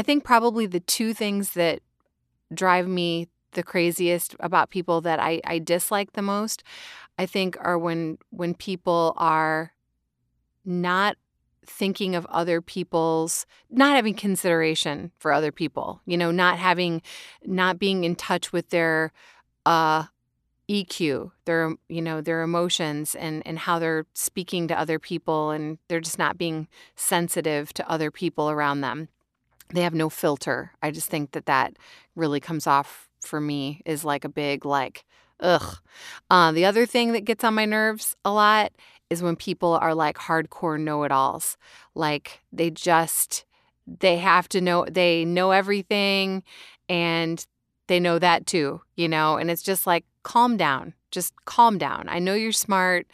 [0.00, 1.80] I think probably the two things that
[2.54, 6.62] drive me the craziest about people that I, I dislike the most,
[7.18, 9.74] I think are when when people are
[10.64, 11.18] not
[11.66, 17.02] thinking of other people's not having consideration for other people you know not having
[17.44, 19.12] not being in touch with their
[19.66, 20.04] uh
[20.68, 25.76] EQ their you know their emotions and and how they're speaking to other people and
[25.88, 29.08] they're just not being sensitive to other people around them
[29.72, 30.72] they have no filter.
[30.82, 31.76] I just think that that
[32.16, 35.04] really comes off for me is like a big like
[35.40, 35.78] ugh.
[36.30, 38.72] Uh, the other thing that gets on my nerves a lot
[39.08, 41.56] is when people are like hardcore know-it-alls.
[41.94, 43.44] Like they just
[43.86, 46.42] they have to know they know everything
[46.88, 47.44] and
[47.88, 49.36] they know that too you know?
[49.36, 50.94] And it's just like calm down.
[51.10, 52.04] Just calm down.
[52.08, 53.06] I know you're smart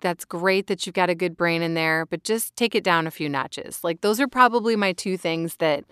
[0.00, 3.06] that's great that you've got a good brain in there but just take it down
[3.06, 5.84] a few notches like those are probably my two things that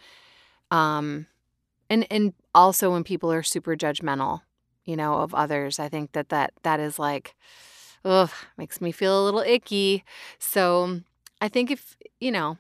[0.71, 1.27] um
[1.91, 4.41] and and also when people are super judgmental
[4.85, 7.35] you know of others i think that that that is like
[8.05, 10.05] ugh, makes me feel a little icky.
[10.39, 11.01] So
[11.41, 12.59] I think if, you know,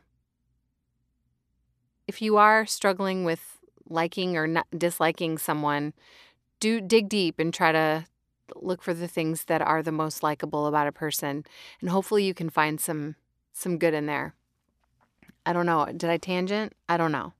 [2.06, 5.92] if you are struggling with liking or not disliking someone,
[6.60, 8.06] do dig deep and try to
[8.56, 11.44] look for the things that are the most likable about a person
[11.80, 13.16] and hopefully you can find some
[13.52, 14.34] some good in there.
[15.44, 15.86] I don't know.
[15.86, 16.74] Did I tangent?
[16.88, 17.32] I don't know.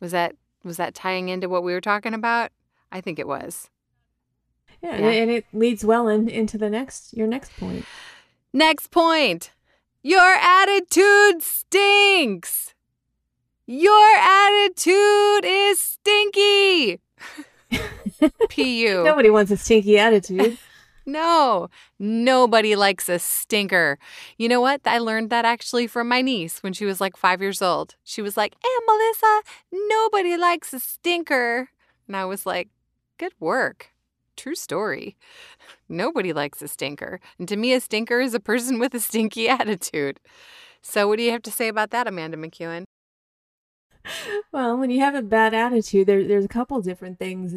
[0.00, 2.50] Was that was that tying into what we were talking about?
[2.90, 3.68] I think it was.
[4.82, 5.10] Yeah, yeah.
[5.10, 7.84] and it leads well in, into the next your next point.
[8.52, 9.52] Next point.
[10.02, 12.74] Your attitude stinks.
[13.66, 17.00] Your attitude is stinky.
[18.48, 19.04] Pu.
[19.04, 20.58] Nobody wants a stinky attitude.
[21.06, 23.98] no, nobody likes a stinker.
[24.36, 24.80] You know what?
[24.84, 27.96] I learned that actually from my niece when she was like five years old.
[28.04, 29.42] She was like, Aunt Melissa,
[29.88, 31.70] nobody likes a stinker.
[32.06, 32.68] And I was like,
[33.18, 33.90] good work.
[34.36, 35.16] True story.
[35.88, 37.20] Nobody likes a stinker.
[37.38, 40.20] And to me, a stinker is a person with a stinky attitude.
[40.80, 42.84] So, what do you have to say about that, Amanda McEwen?
[44.52, 47.54] Well, when you have a bad attitude, there, there's a couple different things.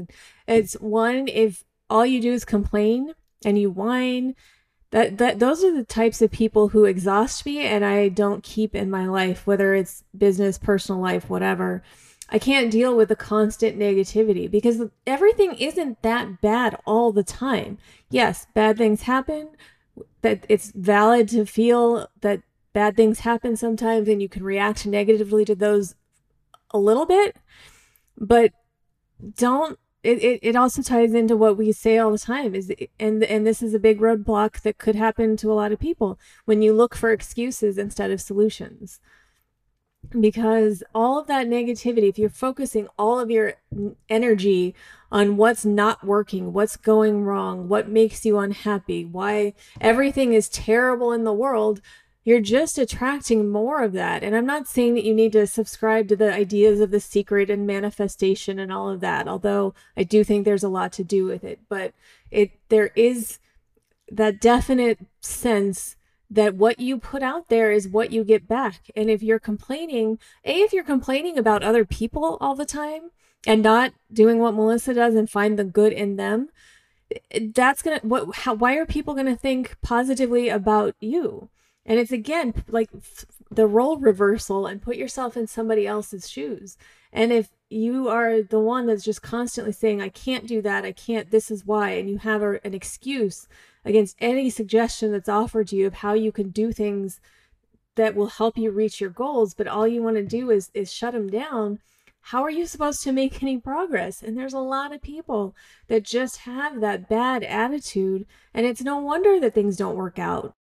[0.48, 4.36] It's one, if all you do is complain and you whine,
[4.92, 8.74] that, that those are the types of people who exhaust me and I don't keep
[8.74, 11.84] in my life, whether it's business, personal life, whatever.
[12.30, 17.78] I can't deal with the constant negativity because everything isn't that bad all the time.
[18.10, 19.50] Yes, bad things happen.
[20.22, 22.42] That it's valid to feel that
[22.74, 25.96] bad things happen sometimes and you can react negatively to those
[26.76, 27.38] a little bit,
[28.18, 28.52] but
[29.36, 33.24] don't it, it, it also ties into what we say all the time is and
[33.24, 36.62] and this is a big roadblock that could happen to a lot of people when
[36.62, 39.00] you look for excuses instead of solutions.
[40.20, 43.56] Because all of that negativity, if you're focusing all of your
[44.08, 44.76] energy
[45.12, 51.12] on what's not working, what's going wrong, what makes you unhappy, why everything is terrible
[51.12, 51.82] in the world,
[52.26, 54.24] you're just attracting more of that.
[54.24, 57.52] And I'm not saying that you need to subscribe to the ideas of the secret
[57.52, 61.26] and manifestation and all of that, although I do think there's a lot to do
[61.26, 61.60] with it.
[61.70, 61.94] But
[62.32, 63.38] it there is
[64.12, 65.96] that definite sense
[66.28, 68.90] that what you put out there is what you get back.
[68.96, 73.12] And if you're complaining, A, if you're complaining about other people all the time
[73.46, 76.50] and not doing what Melissa does and find the good in them,
[77.54, 81.50] that's gonna what how why are people gonna think positively about you
[81.86, 82.90] and it's again like
[83.52, 86.78] the role reversal and put yourself in somebody else's shoes.
[87.14, 90.86] And if you are the one that's just constantly saying i can't do that.
[90.86, 93.48] I can't this is why and you have a, an excuse
[93.84, 97.20] against any suggestion that's offered to you of how you can do things
[97.96, 100.92] that will help you reach your goals but all you want to do is is
[100.92, 101.80] shut them down
[102.30, 104.24] how are you supposed to make any progress?
[104.24, 105.56] And there's a lot of people
[105.90, 110.56] that just have that bad attitude and it's no wonder that things don't work out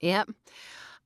[0.00, 0.28] yep.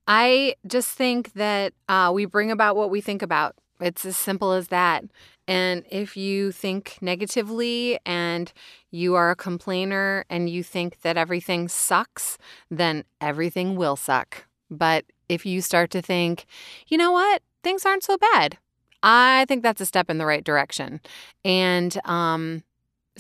[0.07, 3.55] I just think that uh, we bring about what we think about.
[3.81, 5.05] It's as simple as that.
[5.49, 8.53] And if you think negatively and
[8.91, 12.39] you are a complainer and you think that everything sucks,
[12.71, 14.47] then everything will suck.
[14.71, 16.47] But if you start to think,
[16.89, 18.59] you know what, things aren't so bad,
[19.03, 21.01] I think that's a step in the right direction.
[21.45, 22.63] And um,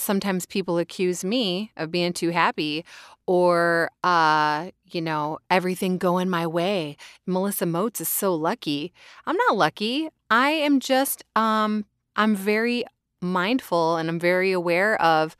[0.00, 2.84] sometimes people accuse me of being too happy
[3.26, 6.96] or uh you know everything going my way.
[7.26, 8.92] Melissa moats is so lucky.
[9.26, 10.08] I'm not lucky.
[10.30, 11.84] I am just um
[12.16, 12.84] I'm very
[13.22, 15.36] mindful and I'm very aware of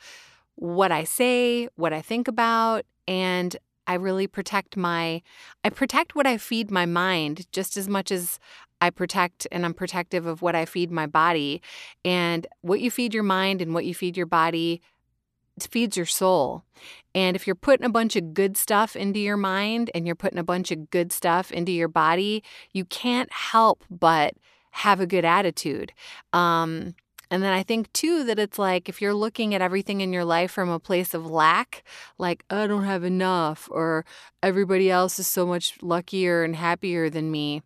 [0.55, 5.23] what I say, what I think about, and I really protect my
[5.65, 8.39] I protect what I feed my mind just as much as
[8.81, 11.63] I protect and I'm protective of what I feed my body.
[12.05, 14.81] And what you feed your mind and what you feed your body
[15.59, 16.65] feeds your soul.
[17.15, 20.39] And if you're putting a bunch of good stuff into your mind and you're putting
[20.39, 24.35] a bunch of good stuff into your body, you can't help but
[24.71, 25.93] have a good attitude.
[26.33, 26.95] Um,
[27.31, 30.25] and then I think too that it's like if you're looking at everything in your
[30.25, 31.85] life from a place of lack,
[32.19, 34.05] like, I don't have enough, or
[34.43, 37.63] everybody else is so much luckier and happier than me,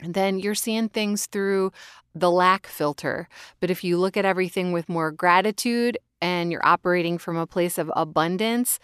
[0.00, 1.72] then you're seeing things through
[2.14, 3.28] the lack filter.
[3.60, 7.78] But if you look at everything with more gratitude and you're operating from a place
[7.78, 8.78] of abundance,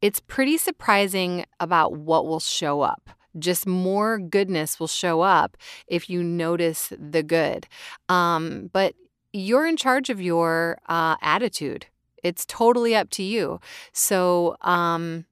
[0.00, 6.10] it's pretty surprising about what will show up just more goodness will show up if
[6.10, 7.66] you notice the good.
[8.08, 8.94] Um, but
[9.32, 11.86] you're in charge of your uh, attitude.
[12.22, 13.60] It's totally up to you.
[13.92, 15.24] So, um,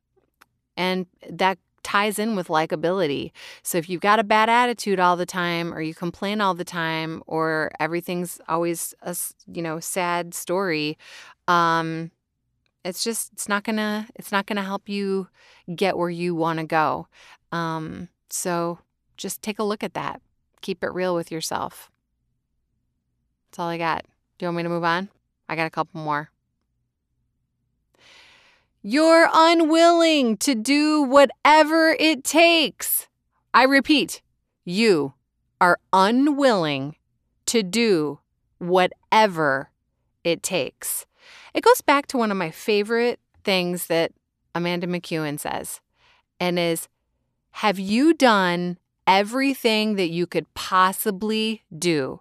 [0.76, 3.32] and that ties in with likability.
[3.62, 6.64] So if you've got a bad attitude all the time or you complain all the
[6.64, 9.16] time or everything's always a,
[9.52, 10.98] you know, sad story,
[11.46, 12.10] um
[12.84, 15.28] it's just it's not going to it's not going to help you
[15.74, 17.08] get where you want to go.
[17.52, 18.78] Um so
[19.16, 20.20] just take a look at that.
[20.60, 21.90] Keep it real with yourself.
[23.50, 24.04] That's all I got.
[24.38, 25.08] Do you want me to move on?
[25.48, 26.30] I got a couple more.
[28.82, 33.08] You're unwilling to do whatever it takes.
[33.52, 34.22] I repeat,
[34.64, 35.14] you
[35.60, 36.94] are unwilling
[37.46, 38.20] to do
[38.58, 39.70] whatever
[40.22, 41.06] it takes.
[41.54, 44.12] It goes back to one of my favorite things that
[44.54, 45.80] Amanda McEwen says,
[46.38, 46.88] and is
[47.50, 52.20] Have you done everything that you could possibly do?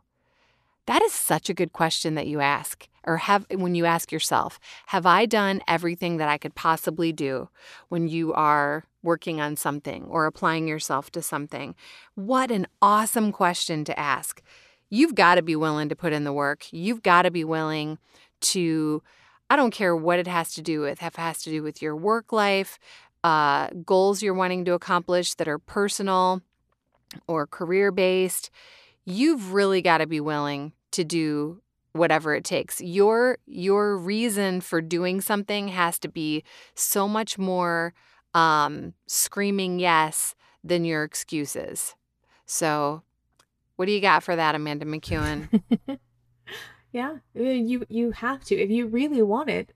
[0.88, 4.60] That is such a good question that you ask or have when you ask yourself,
[4.88, 7.50] have I done everything that I could possibly do
[7.88, 11.74] when you are working on something or applying yourself to something?
[12.13, 14.41] What an awesome question to ask.
[14.89, 16.67] You've got to be willing to put in the work.
[16.72, 17.98] You've got to be willing
[18.41, 19.02] to
[19.50, 21.82] I don't care what it has to do with, if it has to do with
[21.82, 22.78] your work life,
[23.24, 26.41] uh, goals you're wanting to accomplish that are personal
[27.28, 28.50] or career based.
[29.06, 31.62] You've really got to be willing to do
[31.98, 32.82] whatever it takes.
[32.82, 36.44] Your your reason for doing something has to be
[36.76, 37.94] so much more
[38.34, 41.96] um, screaming yes than your excuses.
[42.46, 43.04] So,
[43.76, 45.62] what do you got for that, Amanda McEwen?
[46.92, 49.74] yeah, you you have to if you really want it.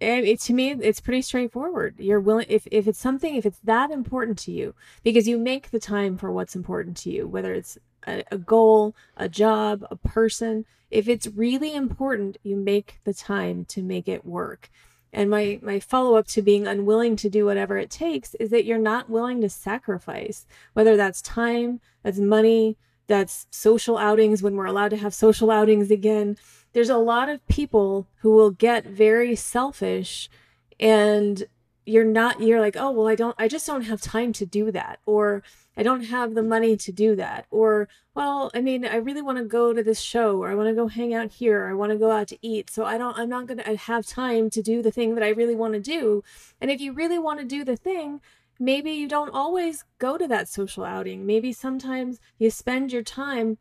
[0.00, 1.94] And it, to me, it's pretty straightforward.
[1.98, 4.74] You're willing if if it's something if it's that important to you
[5.04, 8.94] because you make the time for what's important to you, whether it's a, a goal,
[9.16, 10.64] a job, a person.
[10.90, 14.70] If it's really important, you make the time to make it work.
[15.12, 18.64] And my my follow up to being unwilling to do whatever it takes is that
[18.64, 24.66] you're not willing to sacrifice, whether that's time, that's money, that's social outings when we're
[24.66, 26.36] allowed to have social outings again.
[26.74, 30.28] There's a lot of people who will get very selfish
[30.78, 31.44] and
[31.88, 34.70] you're not you're like, "Oh, well I don't I just don't have time to do
[34.72, 35.42] that." Or
[35.78, 37.46] I don't have the money to do that.
[37.52, 40.68] Or, well, I mean, I really want to go to this show or I want
[40.68, 41.62] to go hang out here.
[41.62, 42.68] Or I want to go out to eat.
[42.68, 45.28] So I don't, I'm not going to have time to do the thing that I
[45.28, 46.24] really want to do.
[46.60, 48.20] And if you really want to do the thing,
[48.58, 51.24] maybe you don't always go to that social outing.
[51.24, 53.58] Maybe sometimes you spend your time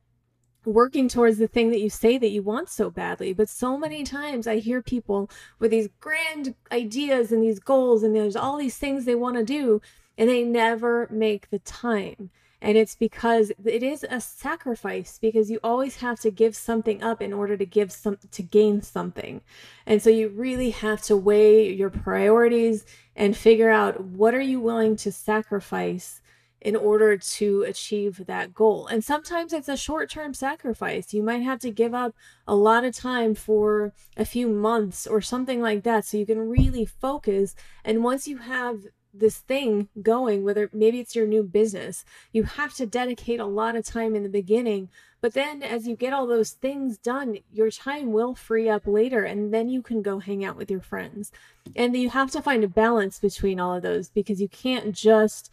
[0.65, 3.33] working towards the thing that you say that you want so badly.
[3.33, 8.15] But so many times I hear people with these grand ideas and these goals, and
[8.15, 9.81] there's all these things they want to do
[10.17, 12.29] and they never make the time.
[12.59, 17.21] And it's because it is a sacrifice because you always have to give something up
[17.21, 19.41] in order to give some to gain something.
[19.85, 22.83] And so you really have to weigh your priorities
[23.15, 26.21] and figure out what are you willing to sacrifice
[26.61, 28.87] in order to achieve that goal.
[28.87, 31.13] And sometimes it's a short-term sacrifice.
[31.13, 32.15] You might have to give up
[32.47, 36.49] a lot of time for a few months or something like that so you can
[36.49, 38.83] really focus and once you have
[39.19, 43.75] this thing going, whether maybe it's your new business, you have to dedicate a lot
[43.75, 44.89] of time in the beginning.
[45.21, 49.23] But then as you get all those things done, your time will free up later
[49.23, 51.31] and then you can go hang out with your friends.
[51.75, 55.51] And you have to find a balance between all of those because you can't just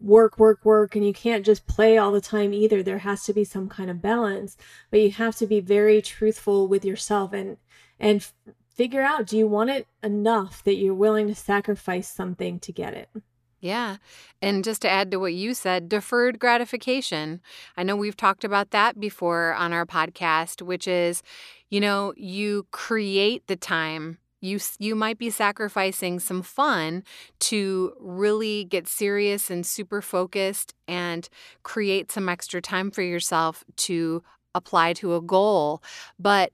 [0.00, 2.82] work, work, work, and you can't just play all the time either.
[2.82, 4.56] There has to be some kind of balance,
[4.90, 7.56] but you have to be very truthful with yourself and
[8.00, 8.26] and
[8.74, 12.94] figure out do you want it enough that you're willing to sacrifice something to get
[12.94, 13.08] it
[13.60, 13.98] Yeah.
[14.40, 17.40] And just to add to what you said, deferred gratification.
[17.76, 21.22] I know we've talked about that before on our podcast, which is,
[21.70, 24.18] you know, you create the time.
[24.42, 27.04] You, you might be sacrificing some fun
[27.40, 31.28] to really get serious and super focused and
[31.62, 34.22] create some extra time for yourself to
[34.54, 35.82] apply to a goal.
[36.18, 36.52] But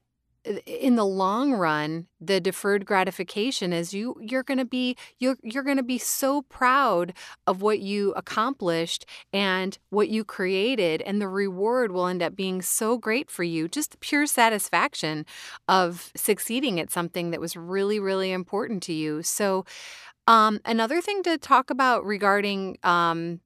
[0.66, 5.62] in the long run the deferred gratification is you you're going to be you're you're
[5.62, 7.12] going to be so proud
[7.46, 12.62] of what you accomplished and what you created and the reward will end up being
[12.62, 13.68] so great for you.
[13.68, 15.26] Just the pure satisfaction
[15.68, 19.22] of succeeding at something that was really really important to you.
[19.22, 19.64] So
[20.26, 23.40] um, another thing to talk about regarding um,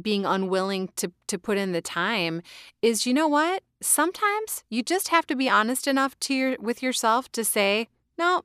[0.00, 2.42] being unwilling to to put in the time
[2.80, 6.82] is you know what sometimes you just have to be honest enough to your with
[6.82, 8.42] yourself to say no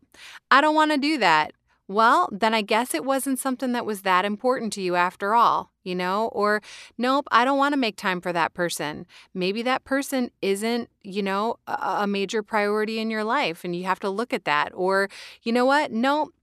[0.52, 1.54] i don't want to do that.
[1.90, 5.72] Well then i guess it wasn't something that was that important to you after all
[5.84, 6.28] you know?
[6.34, 6.62] Or
[6.98, 9.06] nope i don't want to make time for that person.
[9.34, 13.86] Maybe that person isn't you know a, a major priority in your life and you
[13.86, 14.72] have to look at that.
[14.74, 15.10] Or
[15.44, 15.92] you know what?
[15.92, 16.34] Nope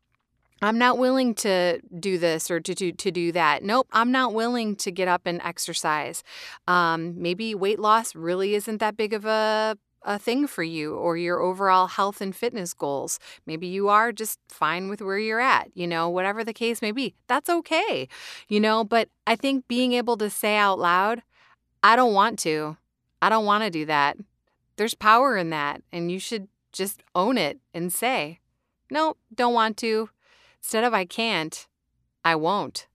[0.64, 3.62] I'm not willing to do this or to do, to do that.
[3.62, 6.22] Nope, I'm not willing to get up and exercise.
[6.66, 11.16] Um, maybe weight loss really isn't that big of a a thing for you or
[11.16, 13.18] your overall health and fitness goals.
[13.46, 16.92] Maybe you are just fine with where you're at, you know, whatever the case may
[16.92, 17.14] be.
[17.26, 18.08] That's okay,
[18.46, 21.22] you know, but I think being able to say out loud,
[21.82, 22.76] I don't want to.
[23.22, 24.18] I don't want to do that.
[24.76, 28.40] There's power in that, and you should just own it and say,
[28.90, 30.10] no, don't want to.
[30.64, 31.66] Instead of I can't,
[32.24, 32.86] I won't.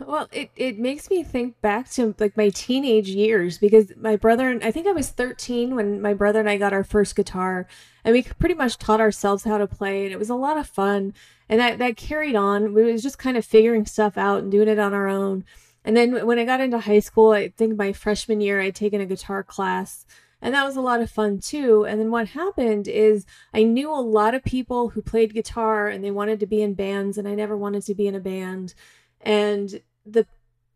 [0.00, 4.48] Well, it, it makes me think back to like my teenage years because my brother
[4.48, 7.68] and I think I was 13 when my brother and I got our first guitar
[8.02, 10.66] and we pretty much taught ourselves how to play and it was a lot of
[10.66, 11.12] fun
[11.50, 12.72] and that, that carried on.
[12.72, 15.44] We was just kind of figuring stuff out and doing it on our own.
[15.84, 19.02] And then when I got into high school, I think my freshman year, I'd taken
[19.02, 20.06] a guitar class
[20.42, 21.84] and that was a lot of fun too.
[21.84, 26.02] And then what happened is I knew a lot of people who played guitar and
[26.02, 28.74] they wanted to be in bands, and I never wanted to be in a band.
[29.20, 30.26] And the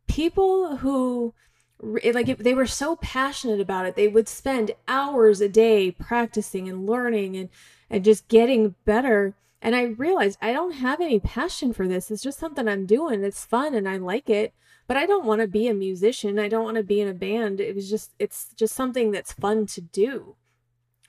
[0.07, 1.35] people who
[1.83, 6.89] like they were so passionate about it they would spend hours a day practicing and
[6.89, 7.49] learning and
[7.91, 12.23] and just getting better and i realized i don't have any passion for this it's
[12.23, 14.55] just something i'm doing it's fun and i like it
[14.87, 16.39] but I don't want to be a musician.
[16.39, 17.61] I don't want to be in a band.
[17.61, 20.37] It was just, it's just something that's fun to do.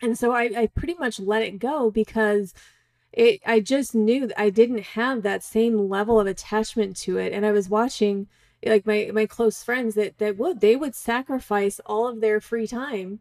[0.02, 2.54] And so I, I pretty much let it go because
[3.12, 7.34] it, I just knew I didn't have that same level of attachment to it.
[7.34, 8.28] And I was watching
[8.66, 12.68] like my, my close friends that, that would, they would sacrifice all of their free
[12.68, 13.20] time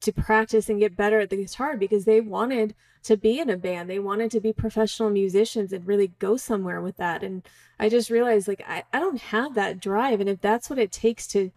[0.00, 2.74] to practice and get better at the guitar because they wanted
[3.04, 3.88] to be in a band.
[3.88, 7.22] They wanted to be professional musicians and really go somewhere with that.
[7.22, 7.42] And
[7.78, 10.20] I just realized like I, I don't have that drive.
[10.20, 11.50] And if that's what it takes to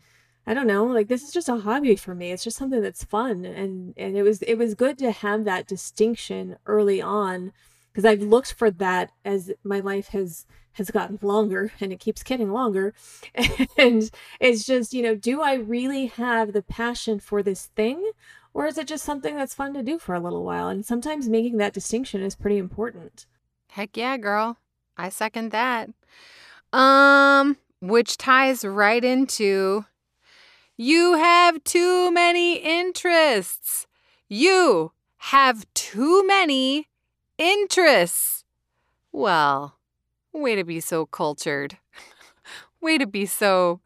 [0.48, 2.32] I don't know, like this is just a hobby for me.
[2.32, 3.46] It's just something that's fun.
[3.46, 7.54] And and it was it was good to have that distinction early on
[7.92, 12.24] because I've looked for that as my life has has gotten longer and it keeps
[12.24, 12.94] getting longer.
[13.78, 18.12] And it's just, you know, do I really have the passion for this thing
[18.54, 20.68] or is it just something that's fun to do for a little while?
[20.68, 23.26] And sometimes making that distinction is pretty important.
[23.70, 24.58] Heck yeah, girl.
[24.98, 25.90] I second that.
[26.74, 29.86] Um, which ties right into
[30.78, 33.88] you have too many interests.
[34.28, 36.88] You have too many
[37.38, 38.44] interests.
[39.12, 39.78] Well,
[40.34, 41.78] way to be so cultured.
[42.82, 43.82] way to be so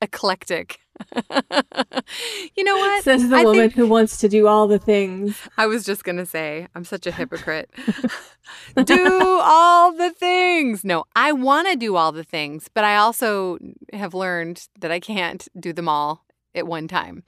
[0.00, 0.80] eclectic.
[2.56, 3.04] you know what?
[3.04, 3.74] Says the I woman think...
[3.74, 5.38] who wants to do all the things.
[5.56, 7.70] I was just going to say, I'm such a hypocrite.
[8.84, 10.84] do all the things.
[10.84, 13.58] No, I want to do all the things, but I also
[13.92, 16.24] have learned that I can't do them all
[16.54, 17.24] at one time.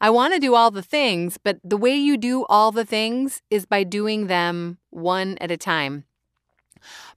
[0.00, 3.42] I want to do all the things, but the way you do all the things
[3.50, 6.04] is by doing them one at a time.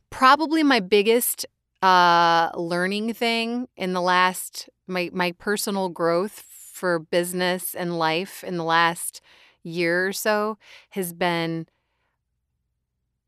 [0.09, 1.45] Probably my biggest
[1.81, 8.57] uh, learning thing in the last my my personal growth for business and life in
[8.57, 9.21] the last
[9.63, 10.57] year or so
[10.91, 11.67] has been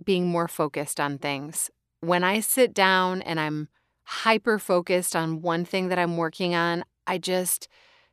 [0.04, 1.70] being more focused on things.
[2.02, 3.70] When I sit down and I'm
[4.04, 7.68] hyper focused on one thing that I'm working on, I just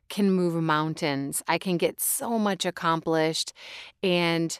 [0.09, 1.41] can move mountains.
[1.47, 3.53] I can get so much accomplished
[4.03, 4.59] and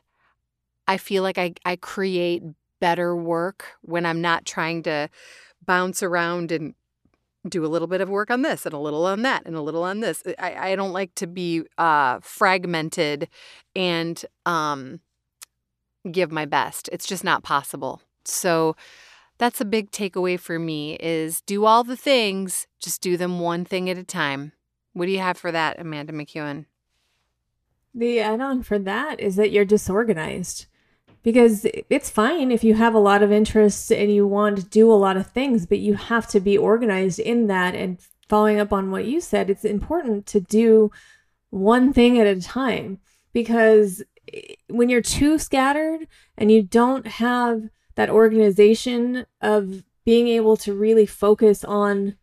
[0.87, 2.43] I feel like I, I create
[2.79, 5.09] better work when I'm not trying to
[5.65, 6.73] bounce around and
[7.47, 9.61] do a little bit of work on this and a little on that and a
[9.61, 10.21] little on this.
[10.37, 13.27] I, I don't like to be uh, fragmented
[13.75, 14.99] and um,
[16.09, 16.89] give my best.
[16.91, 18.01] It's just not possible.
[18.25, 18.75] So
[19.37, 23.65] that's a big takeaway for me is do all the things, just do them one
[23.65, 24.51] thing at a time.
[24.93, 26.65] What do you have for that, Amanda McEwen?
[27.93, 30.67] The add on for that is that you're disorganized
[31.24, 34.91] because it's fine if you have a lot of interests and you want to do
[34.91, 37.76] a lot of things, but you have to be organized in that.
[37.76, 40.91] And following up on what you said, it's important to do
[41.51, 42.99] one thing at a time
[43.34, 44.01] because
[44.34, 46.07] eh, when you're too scattered
[46.38, 52.15] and you don't have that organization of being able to really focus on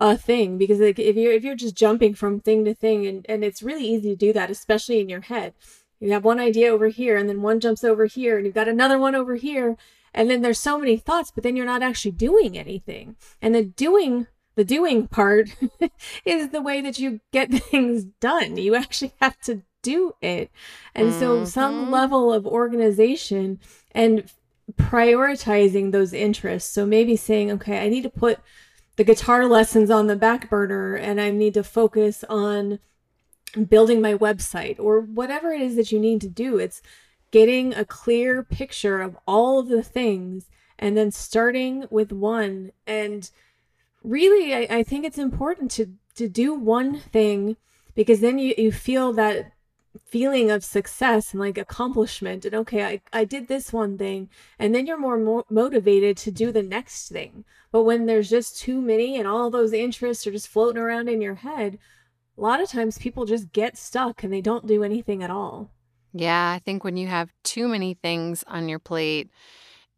[0.00, 3.26] a thing because like if you're if you're just jumping from thing to thing and,
[3.28, 5.52] and it's really easy to do that especially in your head
[6.00, 8.68] you have one idea over here and then one jumps over here and you've got
[8.68, 9.76] another one over here
[10.14, 13.62] and then there's so many thoughts but then you're not actually doing anything and the
[13.62, 15.50] doing the doing part
[16.24, 20.50] is the way that you get things done you actually have to do it
[20.94, 21.20] and mm-hmm.
[21.20, 21.92] so some mm-hmm.
[21.92, 23.60] level of organization
[23.92, 24.28] and
[24.74, 26.72] prioritizing those interests.
[26.72, 28.38] So maybe saying, okay, I need to put
[28.96, 32.80] the guitar lessons on the back burner and I need to focus on
[33.68, 36.58] building my website or whatever it is that you need to do.
[36.58, 36.82] It's
[37.30, 42.72] getting a clear picture of all of the things and then starting with one.
[42.86, 43.30] And
[44.02, 47.56] really, I, I think it's important to, to do one thing
[47.94, 49.52] because then you, you feel that
[50.04, 54.28] feeling of success and like accomplishment and okay I, I did this one thing
[54.58, 58.58] and then you're more mo- motivated to do the next thing but when there's just
[58.58, 61.78] too many and all those interests are just floating around in your head
[62.38, 65.70] a lot of times people just get stuck and they don't do anything at all
[66.12, 69.30] yeah i think when you have too many things on your plate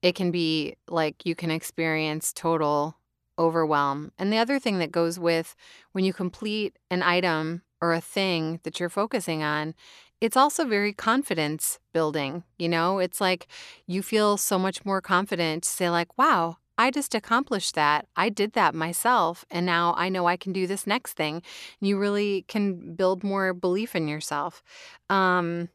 [0.02, 2.96] it can be like you can experience total
[3.38, 5.54] overwhelm and the other thing that goes with
[5.92, 9.74] when you complete an item or a thing that you're focusing on,
[10.20, 12.44] it's also very confidence building.
[12.58, 13.48] You know, it's like
[13.86, 18.06] you feel so much more confident to say, like, wow, I just accomplished that.
[18.16, 19.44] I did that myself.
[19.50, 21.42] And now I know I can do this next thing.
[21.78, 24.62] You really can build more belief in yourself.
[25.10, 25.68] Um,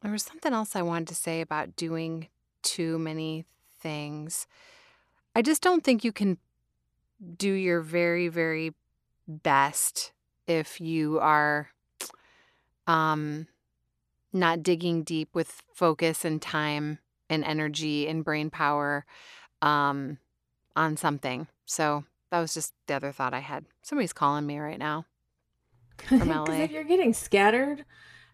[0.00, 2.28] there was something else I wanted to say about doing
[2.62, 3.44] too many
[3.80, 4.46] things.
[5.36, 6.38] I just don't think you can
[7.36, 8.72] do your very, very
[9.28, 10.12] best
[10.46, 11.68] if you are
[12.86, 13.46] um,
[14.32, 19.04] not digging deep with focus and time and energy and brain power
[19.60, 20.16] um,
[20.76, 21.46] on something.
[21.66, 23.64] So that was just the other thought I had.
[23.82, 25.06] Somebody's calling me right now
[25.98, 26.44] from LA.
[26.44, 27.84] Because if you're getting scattered,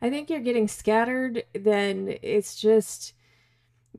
[0.03, 3.15] I think you're getting scattered, then it's just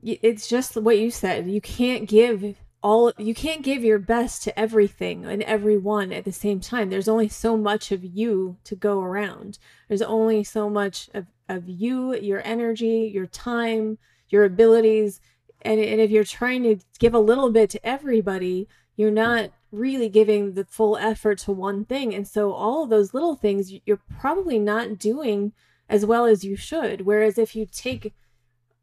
[0.02, 1.50] it's just what you said.
[1.50, 6.32] You can't give all you can't give your best to everything and everyone at the
[6.32, 9.58] same time there's only so much of you to go around
[9.88, 15.20] there's only so much of, of you your energy your time your abilities
[15.62, 20.08] and, and if you're trying to give a little bit to everybody you're not really
[20.08, 22.12] giving the full effort to one thing.
[22.14, 25.52] And so all of those little things you're probably not doing
[25.88, 27.02] as well as you should.
[27.02, 28.12] Whereas if you take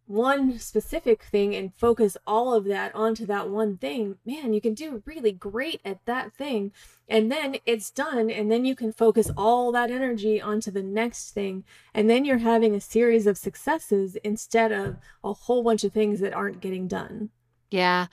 [0.07, 4.73] one specific thing and focus all of that onto that one thing, man, you can
[4.73, 6.71] do really great at that thing.
[7.07, 8.29] And then it's done.
[8.29, 11.63] And then you can focus all that energy onto the next thing.
[11.93, 16.19] And then you're having a series of successes instead of a whole bunch of things
[16.19, 17.29] that aren't getting done.
[17.71, 18.07] Yeah.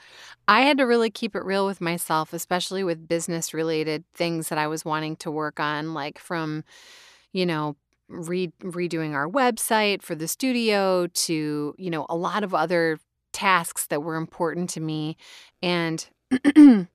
[0.48, 4.58] I had to really keep it real with myself, especially with business related things that
[4.58, 6.64] I was wanting to work on, like from,
[7.32, 7.76] you know,
[8.12, 12.98] re- redoing our website for the studio to, you know, a lot of other
[13.32, 15.16] tasks that were important to me.
[15.62, 16.06] And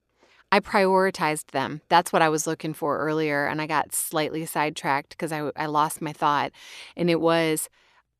[0.51, 1.81] I prioritized them.
[1.89, 3.47] That's what I was looking for earlier.
[3.47, 6.51] And I got slightly sidetracked because I, I lost my thought.
[6.95, 7.69] And it was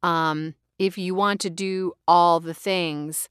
[0.03, 3.29] um, if you want to do all the things,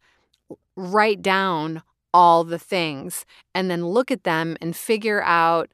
[0.76, 1.82] write down
[2.14, 5.70] all the things and then look at them and figure out.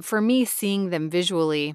[0.00, 1.74] For me, seeing them visually,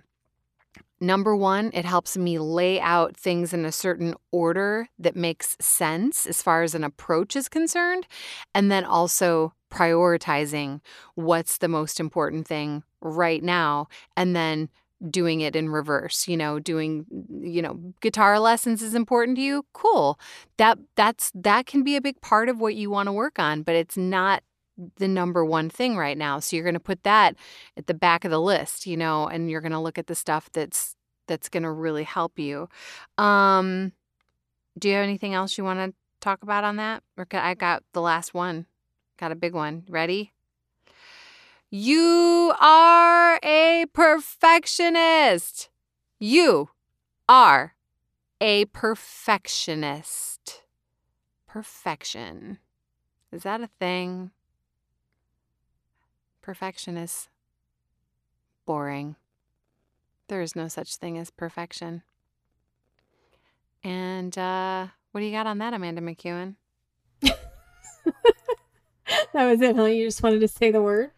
[1.00, 6.26] Number one, it helps me lay out things in a certain order that makes sense
[6.26, 8.08] as far as an approach is concerned.
[8.56, 10.80] And then also prioritizing
[11.16, 13.88] what's the most important thing right now.
[14.16, 14.70] And then
[15.10, 17.06] doing it in reverse you know doing
[17.42, 20.18] you know guitar lessons is important to you cool
[20.58, 23.64] that that's that can be a big part of what you want to work on
[23.64, 24.44] but it's not
[24.98, 26.40] the number one thing right now.
[26.40, 27.36] So you're going to put that
[27.78, 30.16] at the back of the list, you know, and you're going to look at the
[30.16, 30.96] stuff that's
[31.28, 32.68] that's going to really help you.
[33.18, 33.94] Um
[34.78, 37.04] do you have anything else you want to talk about on that?
[37.18, 38.66] Or I got the last one.
[39.20, 39.84] Got a big one.
[39.88, 40.34] Ready?
[41.70, 45.70] You are a perfectionist.
[46.20, 46.70] You
[47.30, 47.76] are
[48.42, 50.64] a perfectionist.
[51.48, 52.60] Perfection.
[53.32, 54.32] Is that a thing?
[56.44, 57.30] Perfection is
[58.66, 59.16] boring.
[60.28, 62.04] There is no such thing as perfection.
[63.84, 66.56] And uh, what do you got on that, Amanda McEwen?
[67.22, 67.34] that
[69.34, 69.86] was it, huh?
[69.86, 71.12] You just wanted to say the word?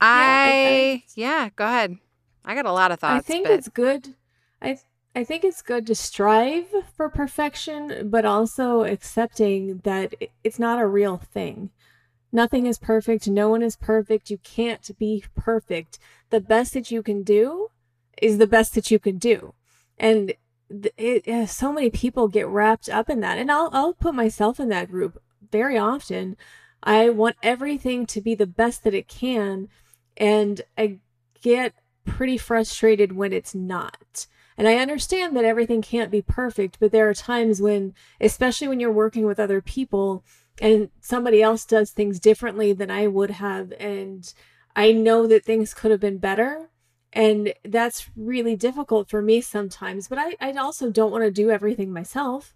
[0.00, 1.96] I, yeah, yeah go ahead.
[2.44, 3.24] I got a lot of thoughts.
[3.24, 3.52] I think but...
[3.54, 4.14] it's good.
[4.60, 4.78] I
[5.14, 10.14] I think it's good to strive for perfection, but also accepting that
[10.44, 11.70] it's not a real thing.
[12.36, 13.26] Nothing is perfect.
[13.26, 14.28] No one is perfect.
[14.28, 15.98] You can't be perfect.
[16.28, 17.70] The best that you can do
[18.20, 19.54] is the best that you can do.
[19.96, 20.34] And
[20.68, 23.38] it, it, so many people get wrapped up in that.
[23.38, 25.18] And I'll, I'll put myself in that group
[25.50, 26.36] very often.
[26.82, 29.68] I want everything to be the best that it can.
[30.18, 30.98] And I
[31.40, 31.72] get
[32.04, 34.26] pretty frustrated when it's not.
[34.58, 38.78] And I understand that everything can't be perfect, but there are times when, especially when
[38.78, 40.22] you're working with other people
[40.60, 44.32] and somebody else does things differently than I would have, and
[44.74, 46.70] I know that things could have been better.
[47.12, 51.50] And that's really difficult for me sometimes, but I, I also don't want to do
[51.50, 52.54] everything myself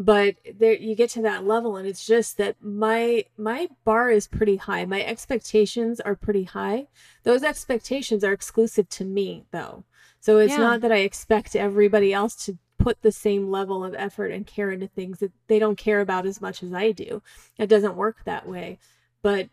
[0.00, 4.26] but there you get to that level and it's just that my my bar is
[4.26, 6.86] pretty high my expectations are pretty high
[7.22, 9.84] those expectations are exclusive to me though
[10.18, 10.58] so it's yeah.
[10.58, 14.70] not that i expect everybody else to put the same level of effort and care
[14.70, 17.22] into things that they don't care about as much as i do.
[17.58, 18.78] It doesn't work that way.
[19.22, 19.48] But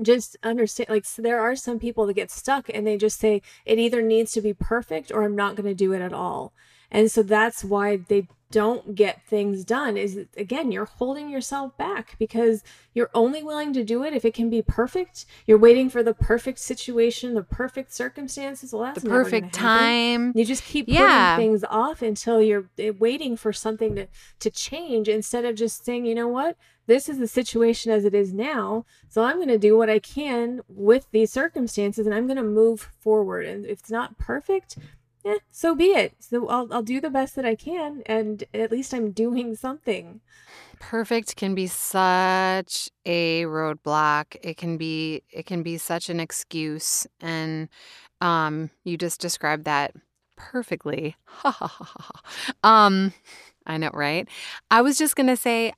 [0.00, 3.42] just understand like so there are some people that get stuck and they just say
[3.64, 6.52] it either needs to be perfect or i'm not going to do it at all.
[6.90, 12.16] And so that's why they don't get things done is again you're holding yourself back
[12.18, 12.62] because
[12.94, 15.26] you're only willing to do it if it can be perfect.
[15.46, 18.72] You're waiting for the perfect situation the perfect circumstances.
[18.72, 20.32] Well the perfect time.
[20.34, 21.36] You just keep yeah.
[21.36, 24.08] putting things off until you're eh, waiting for something to
[24.40, 26.56] to change instead of just saying you know what?
[26.86, 29.98] This is the situation as it is now so i'm going to do what i
[29.98, 33.44] can with these circumstances and i'm going to move forward.
[33.44, 34.78] And if it's not perfect
[35.24, 36.14] eh, so be it.
[36.20, 40.20] So I'll I'll do the best that I can, and at least I'm doing something.
[40.80, 44.36] Perfect can be such a roadblock.
[44.42, 47.68] It can be it can be such an excuse, and
[48.20, 49.94] um, you just described that
[50.36, 51.16] perfectly.
[51.26, 53.12] Ha ha ha ha um,
[53.68, 54.28] I know, right?
[54.70, 55.72] I was just gonna say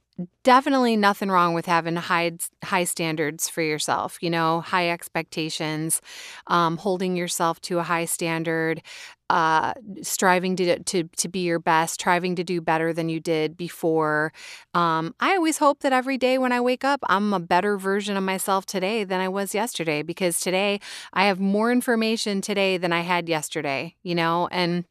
[0.45, 2.33] definitely nothing wrong with having high
[2.63, 6.01] high standards for yourself you know high expectations
[6.49, 8.83] um, holding yourself to a high standard
[9.31, 9.73] uh,
[10.03, 14.33] striving to, to to be your best striving to do better than you did before
[14.75, 18.17] um, i always hope that every day when i wake up i'm a better version
[18.17, 20.81] of myself today than i was yesterday because today
[21.13, 24.85] i have more information today than i had yesterday you know and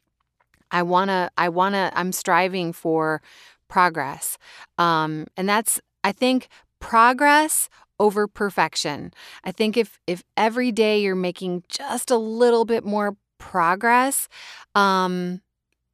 [0.70, 3.22] I want to I want to I'm striving for
[3.68, 4.36] progress.
[4.78, 6.48] Um, and that's, I think,
[6.80, 7.68] progress
[7.98, 9.12] over perfection.
[9.44, 14.28] I think if if every day you're making just a little bit more progress,
[14.74, 15.40] um,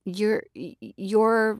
[0.04, 1.58] you're you're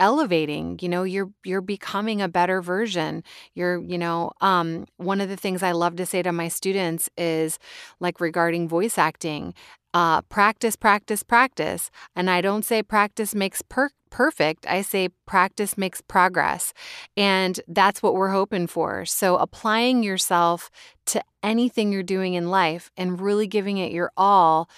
[0.00, 3.22] elevating you know you're you're becoming a better version
[3.54, 7.08] you're you know um one of the things i love to say to my students
[7.16, 7.60] is
[8.00, 9.54] like regarding voice acting
[9.94, 11.90] uh, practice, practice, practice.
[12.16, 14.66] And I don't say practice makes per- perfect.
[14.68, 16.74] I say practice makes progress.
[17.16, 19.04] And that's what we're hoping for.
[19.06, 20.70] So applying yourself
[21.06, 24.68] to anything you're doing in life and really giving it your all,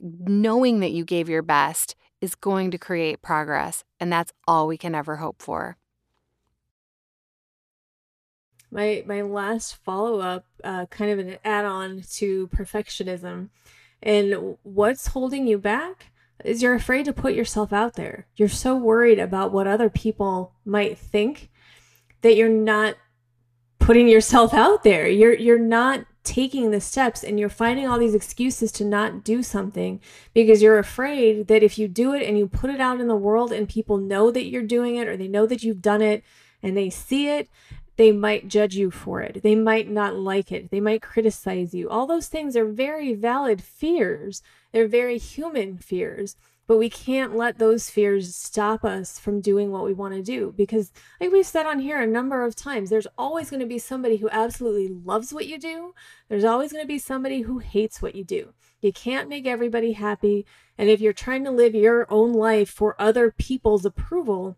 [0.00, 3.84] knowing that you gave your best, is going to create progress.
[4.00, 5.76] And that's all we can ever hope for.
[8.72, 13.50] My, my last follow up, uh, kind of an add on to perfectionism
[14.04, 16.12] and what's holding you back
[16.44, 18.26] is you're afraid to put yourself out there.
[18.36, 21.50] You're so worried about what other people might think
[22.20, 22.96] that you're not
[23.78, 25.08] putting yourself out there.
[25.08, 29.42] You're you're not taking the steps and you're finding all these excuses to not do
[29.42, 30.00] something
[30.32, 33.16] because you're afraid that if you do it and you put it out in the
[33.16, 36.22] world and people know that you're doing it or they know that you've done it
[36.62, 37.48] and they see it
[37.96, 39.42] they might judge you for it.
[39.42, 40.70] They might not like it.
[40.70, 41.88] They might criticize you.
[41.88, 44.42] All those things are very valid fears.
[44.72, 46.36] They're very human fears.
[46.66, 50.54] But we can't let those fears stop us from doing what we want to do
[50.56, 53.78] because, like we've said on here a number of times, there's always going to be
[53.78, 55.92] somebody who absolutely loves what you do.
[56.30, 58.54] There's always going to be somebody who hates what you do.
[58.80, 60.46] You can't make everybody happy.
[60.78, 64.56] And if you're trying to live your own life for other people's approval,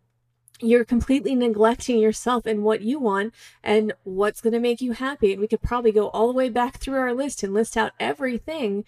[0.60, 5.32] you're completely neglecting yourself and what you want and what's going to make you happy.
[5.32, 7.92] And we could probably go all the way back through our list and list out
[8.00, 8.84] everything.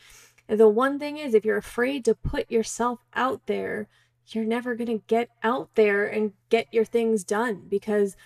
[0.49, 3.89] And the one thing is, if you're afraid to put yourself out there,
[4.29, 8.17] you're never going to get out there and get your things done because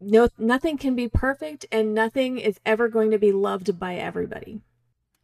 [0.00, 4.60] no nothing can be perfect and nothing is ever going to be loved by everybody.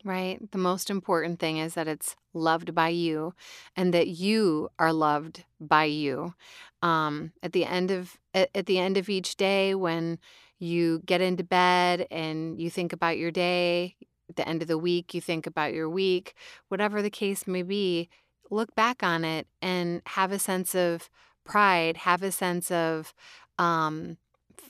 [0.08, 0.50] Right.
[0.52, 3.34] The most important thing is that it's loved by you
[3.76, 6.32] and that you are loved by you.
[6.80, 10.18] Um, at the end of at, at the end of each day when
[10.58, 13.96] you get into bed and you think about your day,
[14.30, 16.34] at the end of the week you think about your week,
[16.68, 18.08] whatever the case may be,
[18.50, 21.10] look back on it and have a sense of
[21.44, 23.12] pride, have a sense of
[23.58, 24.16] um,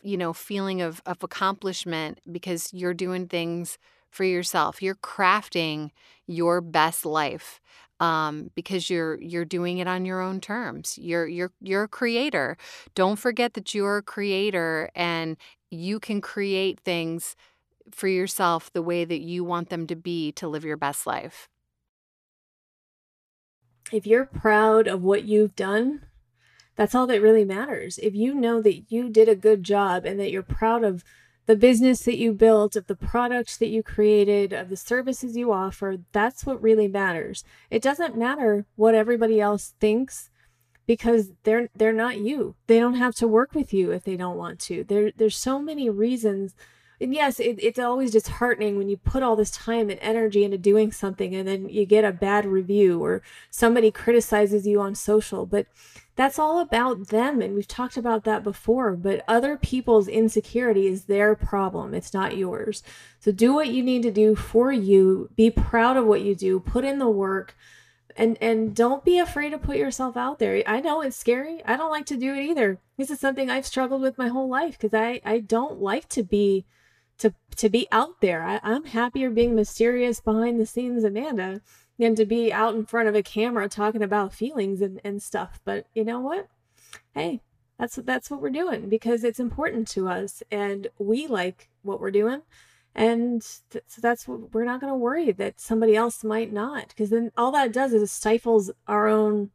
[0.03, 3.78] you know, feeling of, of accomplishment because you're doing things
[4.11, 4.83] for yourself.
[4.83, 5.91] You're crafting
[6.27, 7.61] your best life
[8.01, 10.99] um, because you're you're doing it on your own terms.
[10.99, 12.57] You're you're you're a creator.
[12.95, 15.37] Don't forget that you're a creator and
[15.71, 17.37] you can create things
[17.91, 21.49] for yourself the way that you want them to be to live your best life.
[23.91, 26.03] If you're proud of what you've done,
[26.77, 27.99] that's all that really matters.
[27.99, 31.03] If you know that you did a good job and that you're proud of
[31.49, 35.51] the business that you built, of the products that you created, of the services you
[35.51, 37.43] offer, that's what really matters.
[37.71, 40.29] It doesn't matter what everybody else thinks
[40.87, 42.55] because they're they're not you.
[42.67, 44.85] They don't have to work with you if they don't want to.
[44.85, 46.55] There there's so many reasons
[47.01, 50.59] and yes, it, it's always disheartening when you put all this time and energy into
[50.59, 55.47] doing something and then you get a bad review or somebody criticizes you on social.
[55.47, 55.67] But
[56.17, 57.41] that's all about them.
[57.41, 58.97] And we've talked about that before.
[58.97, 62.83] But other people's insecurity is their problem, it's not yours.
[63.21, 65.31] So do what you need to do for you.
[65.37, 67.57] Be proud of what you do, put in the work.
[68.17, 70.61] And, and don't be afraid to put yourself out there.
[70.67, 71.63] I know it's scary.
[71.65, 72.81] I don't like to do it either.
[72.97, 76.25] This is something I've struggled with my whole life because I, I don't like to
[76.25, 76.65] be
[77.19, 78.43] to to be out there.
[78.43, 81.61] I, I'm happier being mysterious behind the scenes Amanda
[81.99, 85.61] than to be out in front of a camera talking about feelings and, and stuff.
[85.64, 86.49] But you know what?
[87.14, 87.41] Hey,
[87.79, 92.11] that's that's what we're doing because it's important to us and we like what we're
[92.11, 92.43] doing.
[92.95, 96.89] And th- so that's what we're not going to worry that somebody else might not
[96.89, 99.51] because then all that does is stifles our own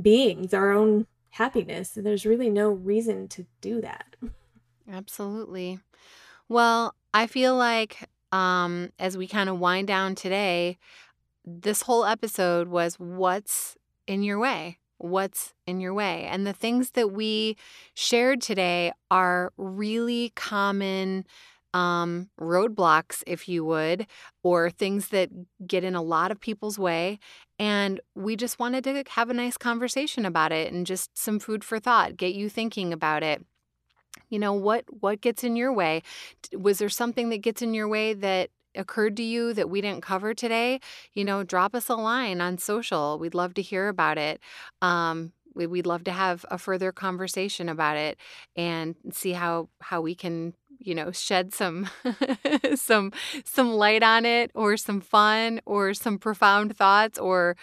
[0.00, 1.96] beings, our own happiness.
[1.96, 4.16] And there's really no reason to do that.
[4.90, 5.80] Absolutely.
[6.48, 10.78] Well, I feel like um, as we kind of wind down today,
[11.44, 13.76] this whole episode was what's
[14.06, 14.78] in your way?
[14.98, 16.24] What's in your way?
[16.30, 17.56] And the things that we
[17.94, 21.26] shared today are really common
[21.74, 24.06] um, roadblocks, if you would,
[24.42, 25.30] or things that
[25.66, 27.18] get in a lot of people's way.
[27.58, 31.64] And we just wanted to have a nice conversation about it and just some food
[31.64, 33.44] for thought, get you thinking about it
[34.28, 36.02] you know what what gets in your way?
[36.52, 40.02] Was there something that gets in your way that occurred to you that we didn't
[40.02, 40.80] cover today?
[41.12, 43.18] You know drop us a line on social.
[43.18, 44.40] We'd love to hear about it.
[44.82, 48.18] Um, we, would love to have a further conversation about it
[48.54, 51.88] and see how how we can you know shed some
[52.74, 53.12] some
[53.44, 57.56] some light on it or some fun or some profound thoughts or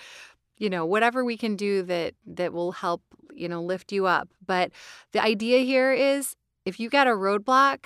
[0.57, 3.01] you know whatever we can do that that will help
[3.35, 4.29] you know lift you up.
[4.45, 4.71] But
[5.11, 6.35] the idea here is
[6.65, 7.85] if you got a roadblock,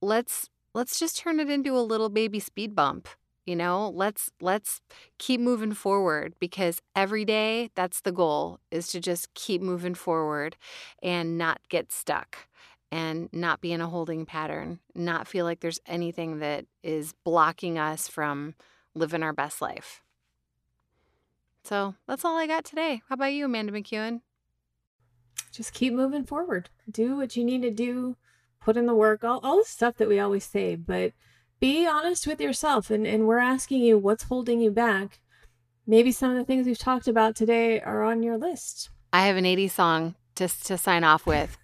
[0.00, 3.08] let's let's just turn it into a little baby speed bump.
[3.46, 4.80] You know, let's let's
[5.18, 10.56] keep moving forward because every day that's the goal is to just keep moving forward
[11.02, 12.48] and not get stuck
[12.90, 17.78] and not be in a holding pattern, not feel like there's anything that is blocking
[17.78, 18.54] us from
[18.94, 20.02] living our best life.
[21.64, 23.02] So that's all I got today.
[23.08, 24.20] How about you, Amanda McEwen?
[25.54, 26.68] Just keep moving forward.
[26.90, 28.16] Do what you need to do,
[28.60, 31.12] put in the work, all, all the stuff that we always say, but
[31.60, 32.90] be honest with yourself.
[32.90, 35.20] And, and we're asking you what's holding you back.
[35.86, 38.90] Maybe some of the things we've talked about today are on your list.
[39.12, 41.56] I have an 80s song just to sign off with.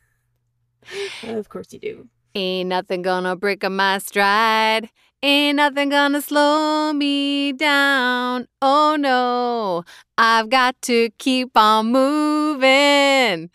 [1.25, 2.09] of course you do.
[2.35, 4.91] Ain't nothing gonna break up my stride.
[5.23, 8.47] Ain't nothing gonna slow me down.
[8.63, 9.85] Oh no,
[10.17, 13.51] I've got to keep on moving.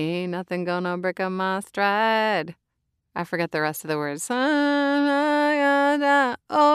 [0.00, 2.54] Ain't nothing gonna break up my stride.
[3.14, 4.28] I forget the rest of the words.
[4.30, 4.40] Oh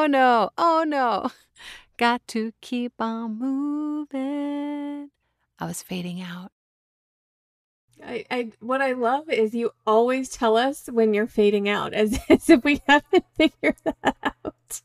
[0.08, 1.32] no, oh no.
[1.98, 5.10] Got to keep on moving.
[5.58, 6.52] I was fading out.
[8.06, 12.20] I, I what I love is you always tell us when you're fading out as,
[12.30, 14.82] as if we haven't figured that out.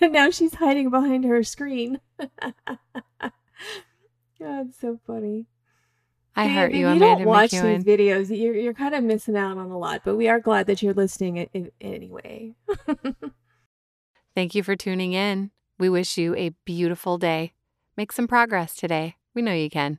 [0.00, 1.98] now she's hiding behind her screen.
[4.38, 5.46] God, so funny.
[6.38, 7.82] I hurt you, you Amanda don't watch McEwen.
[7.82, 8.36] these videos.
[8.36, 10.92] You're you're kind of missing out on a lot, but we are glad that you're
[10.92, 12.54] listening anyway.
[14.34, 15.50] Thank you for tuning in.
[15.78, 17.54] We wish you a beautiful day.
[17.96, 19.16] Make some progress today.
[19.34, 19.98] We know you can.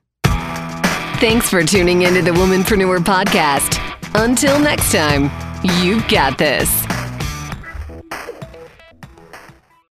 [1.18, 3.80] Thanks for tuning into the Womanpreneur Podcast.
[4.14, 5.24] Until next time,
[5.82, 6.87] you've got this.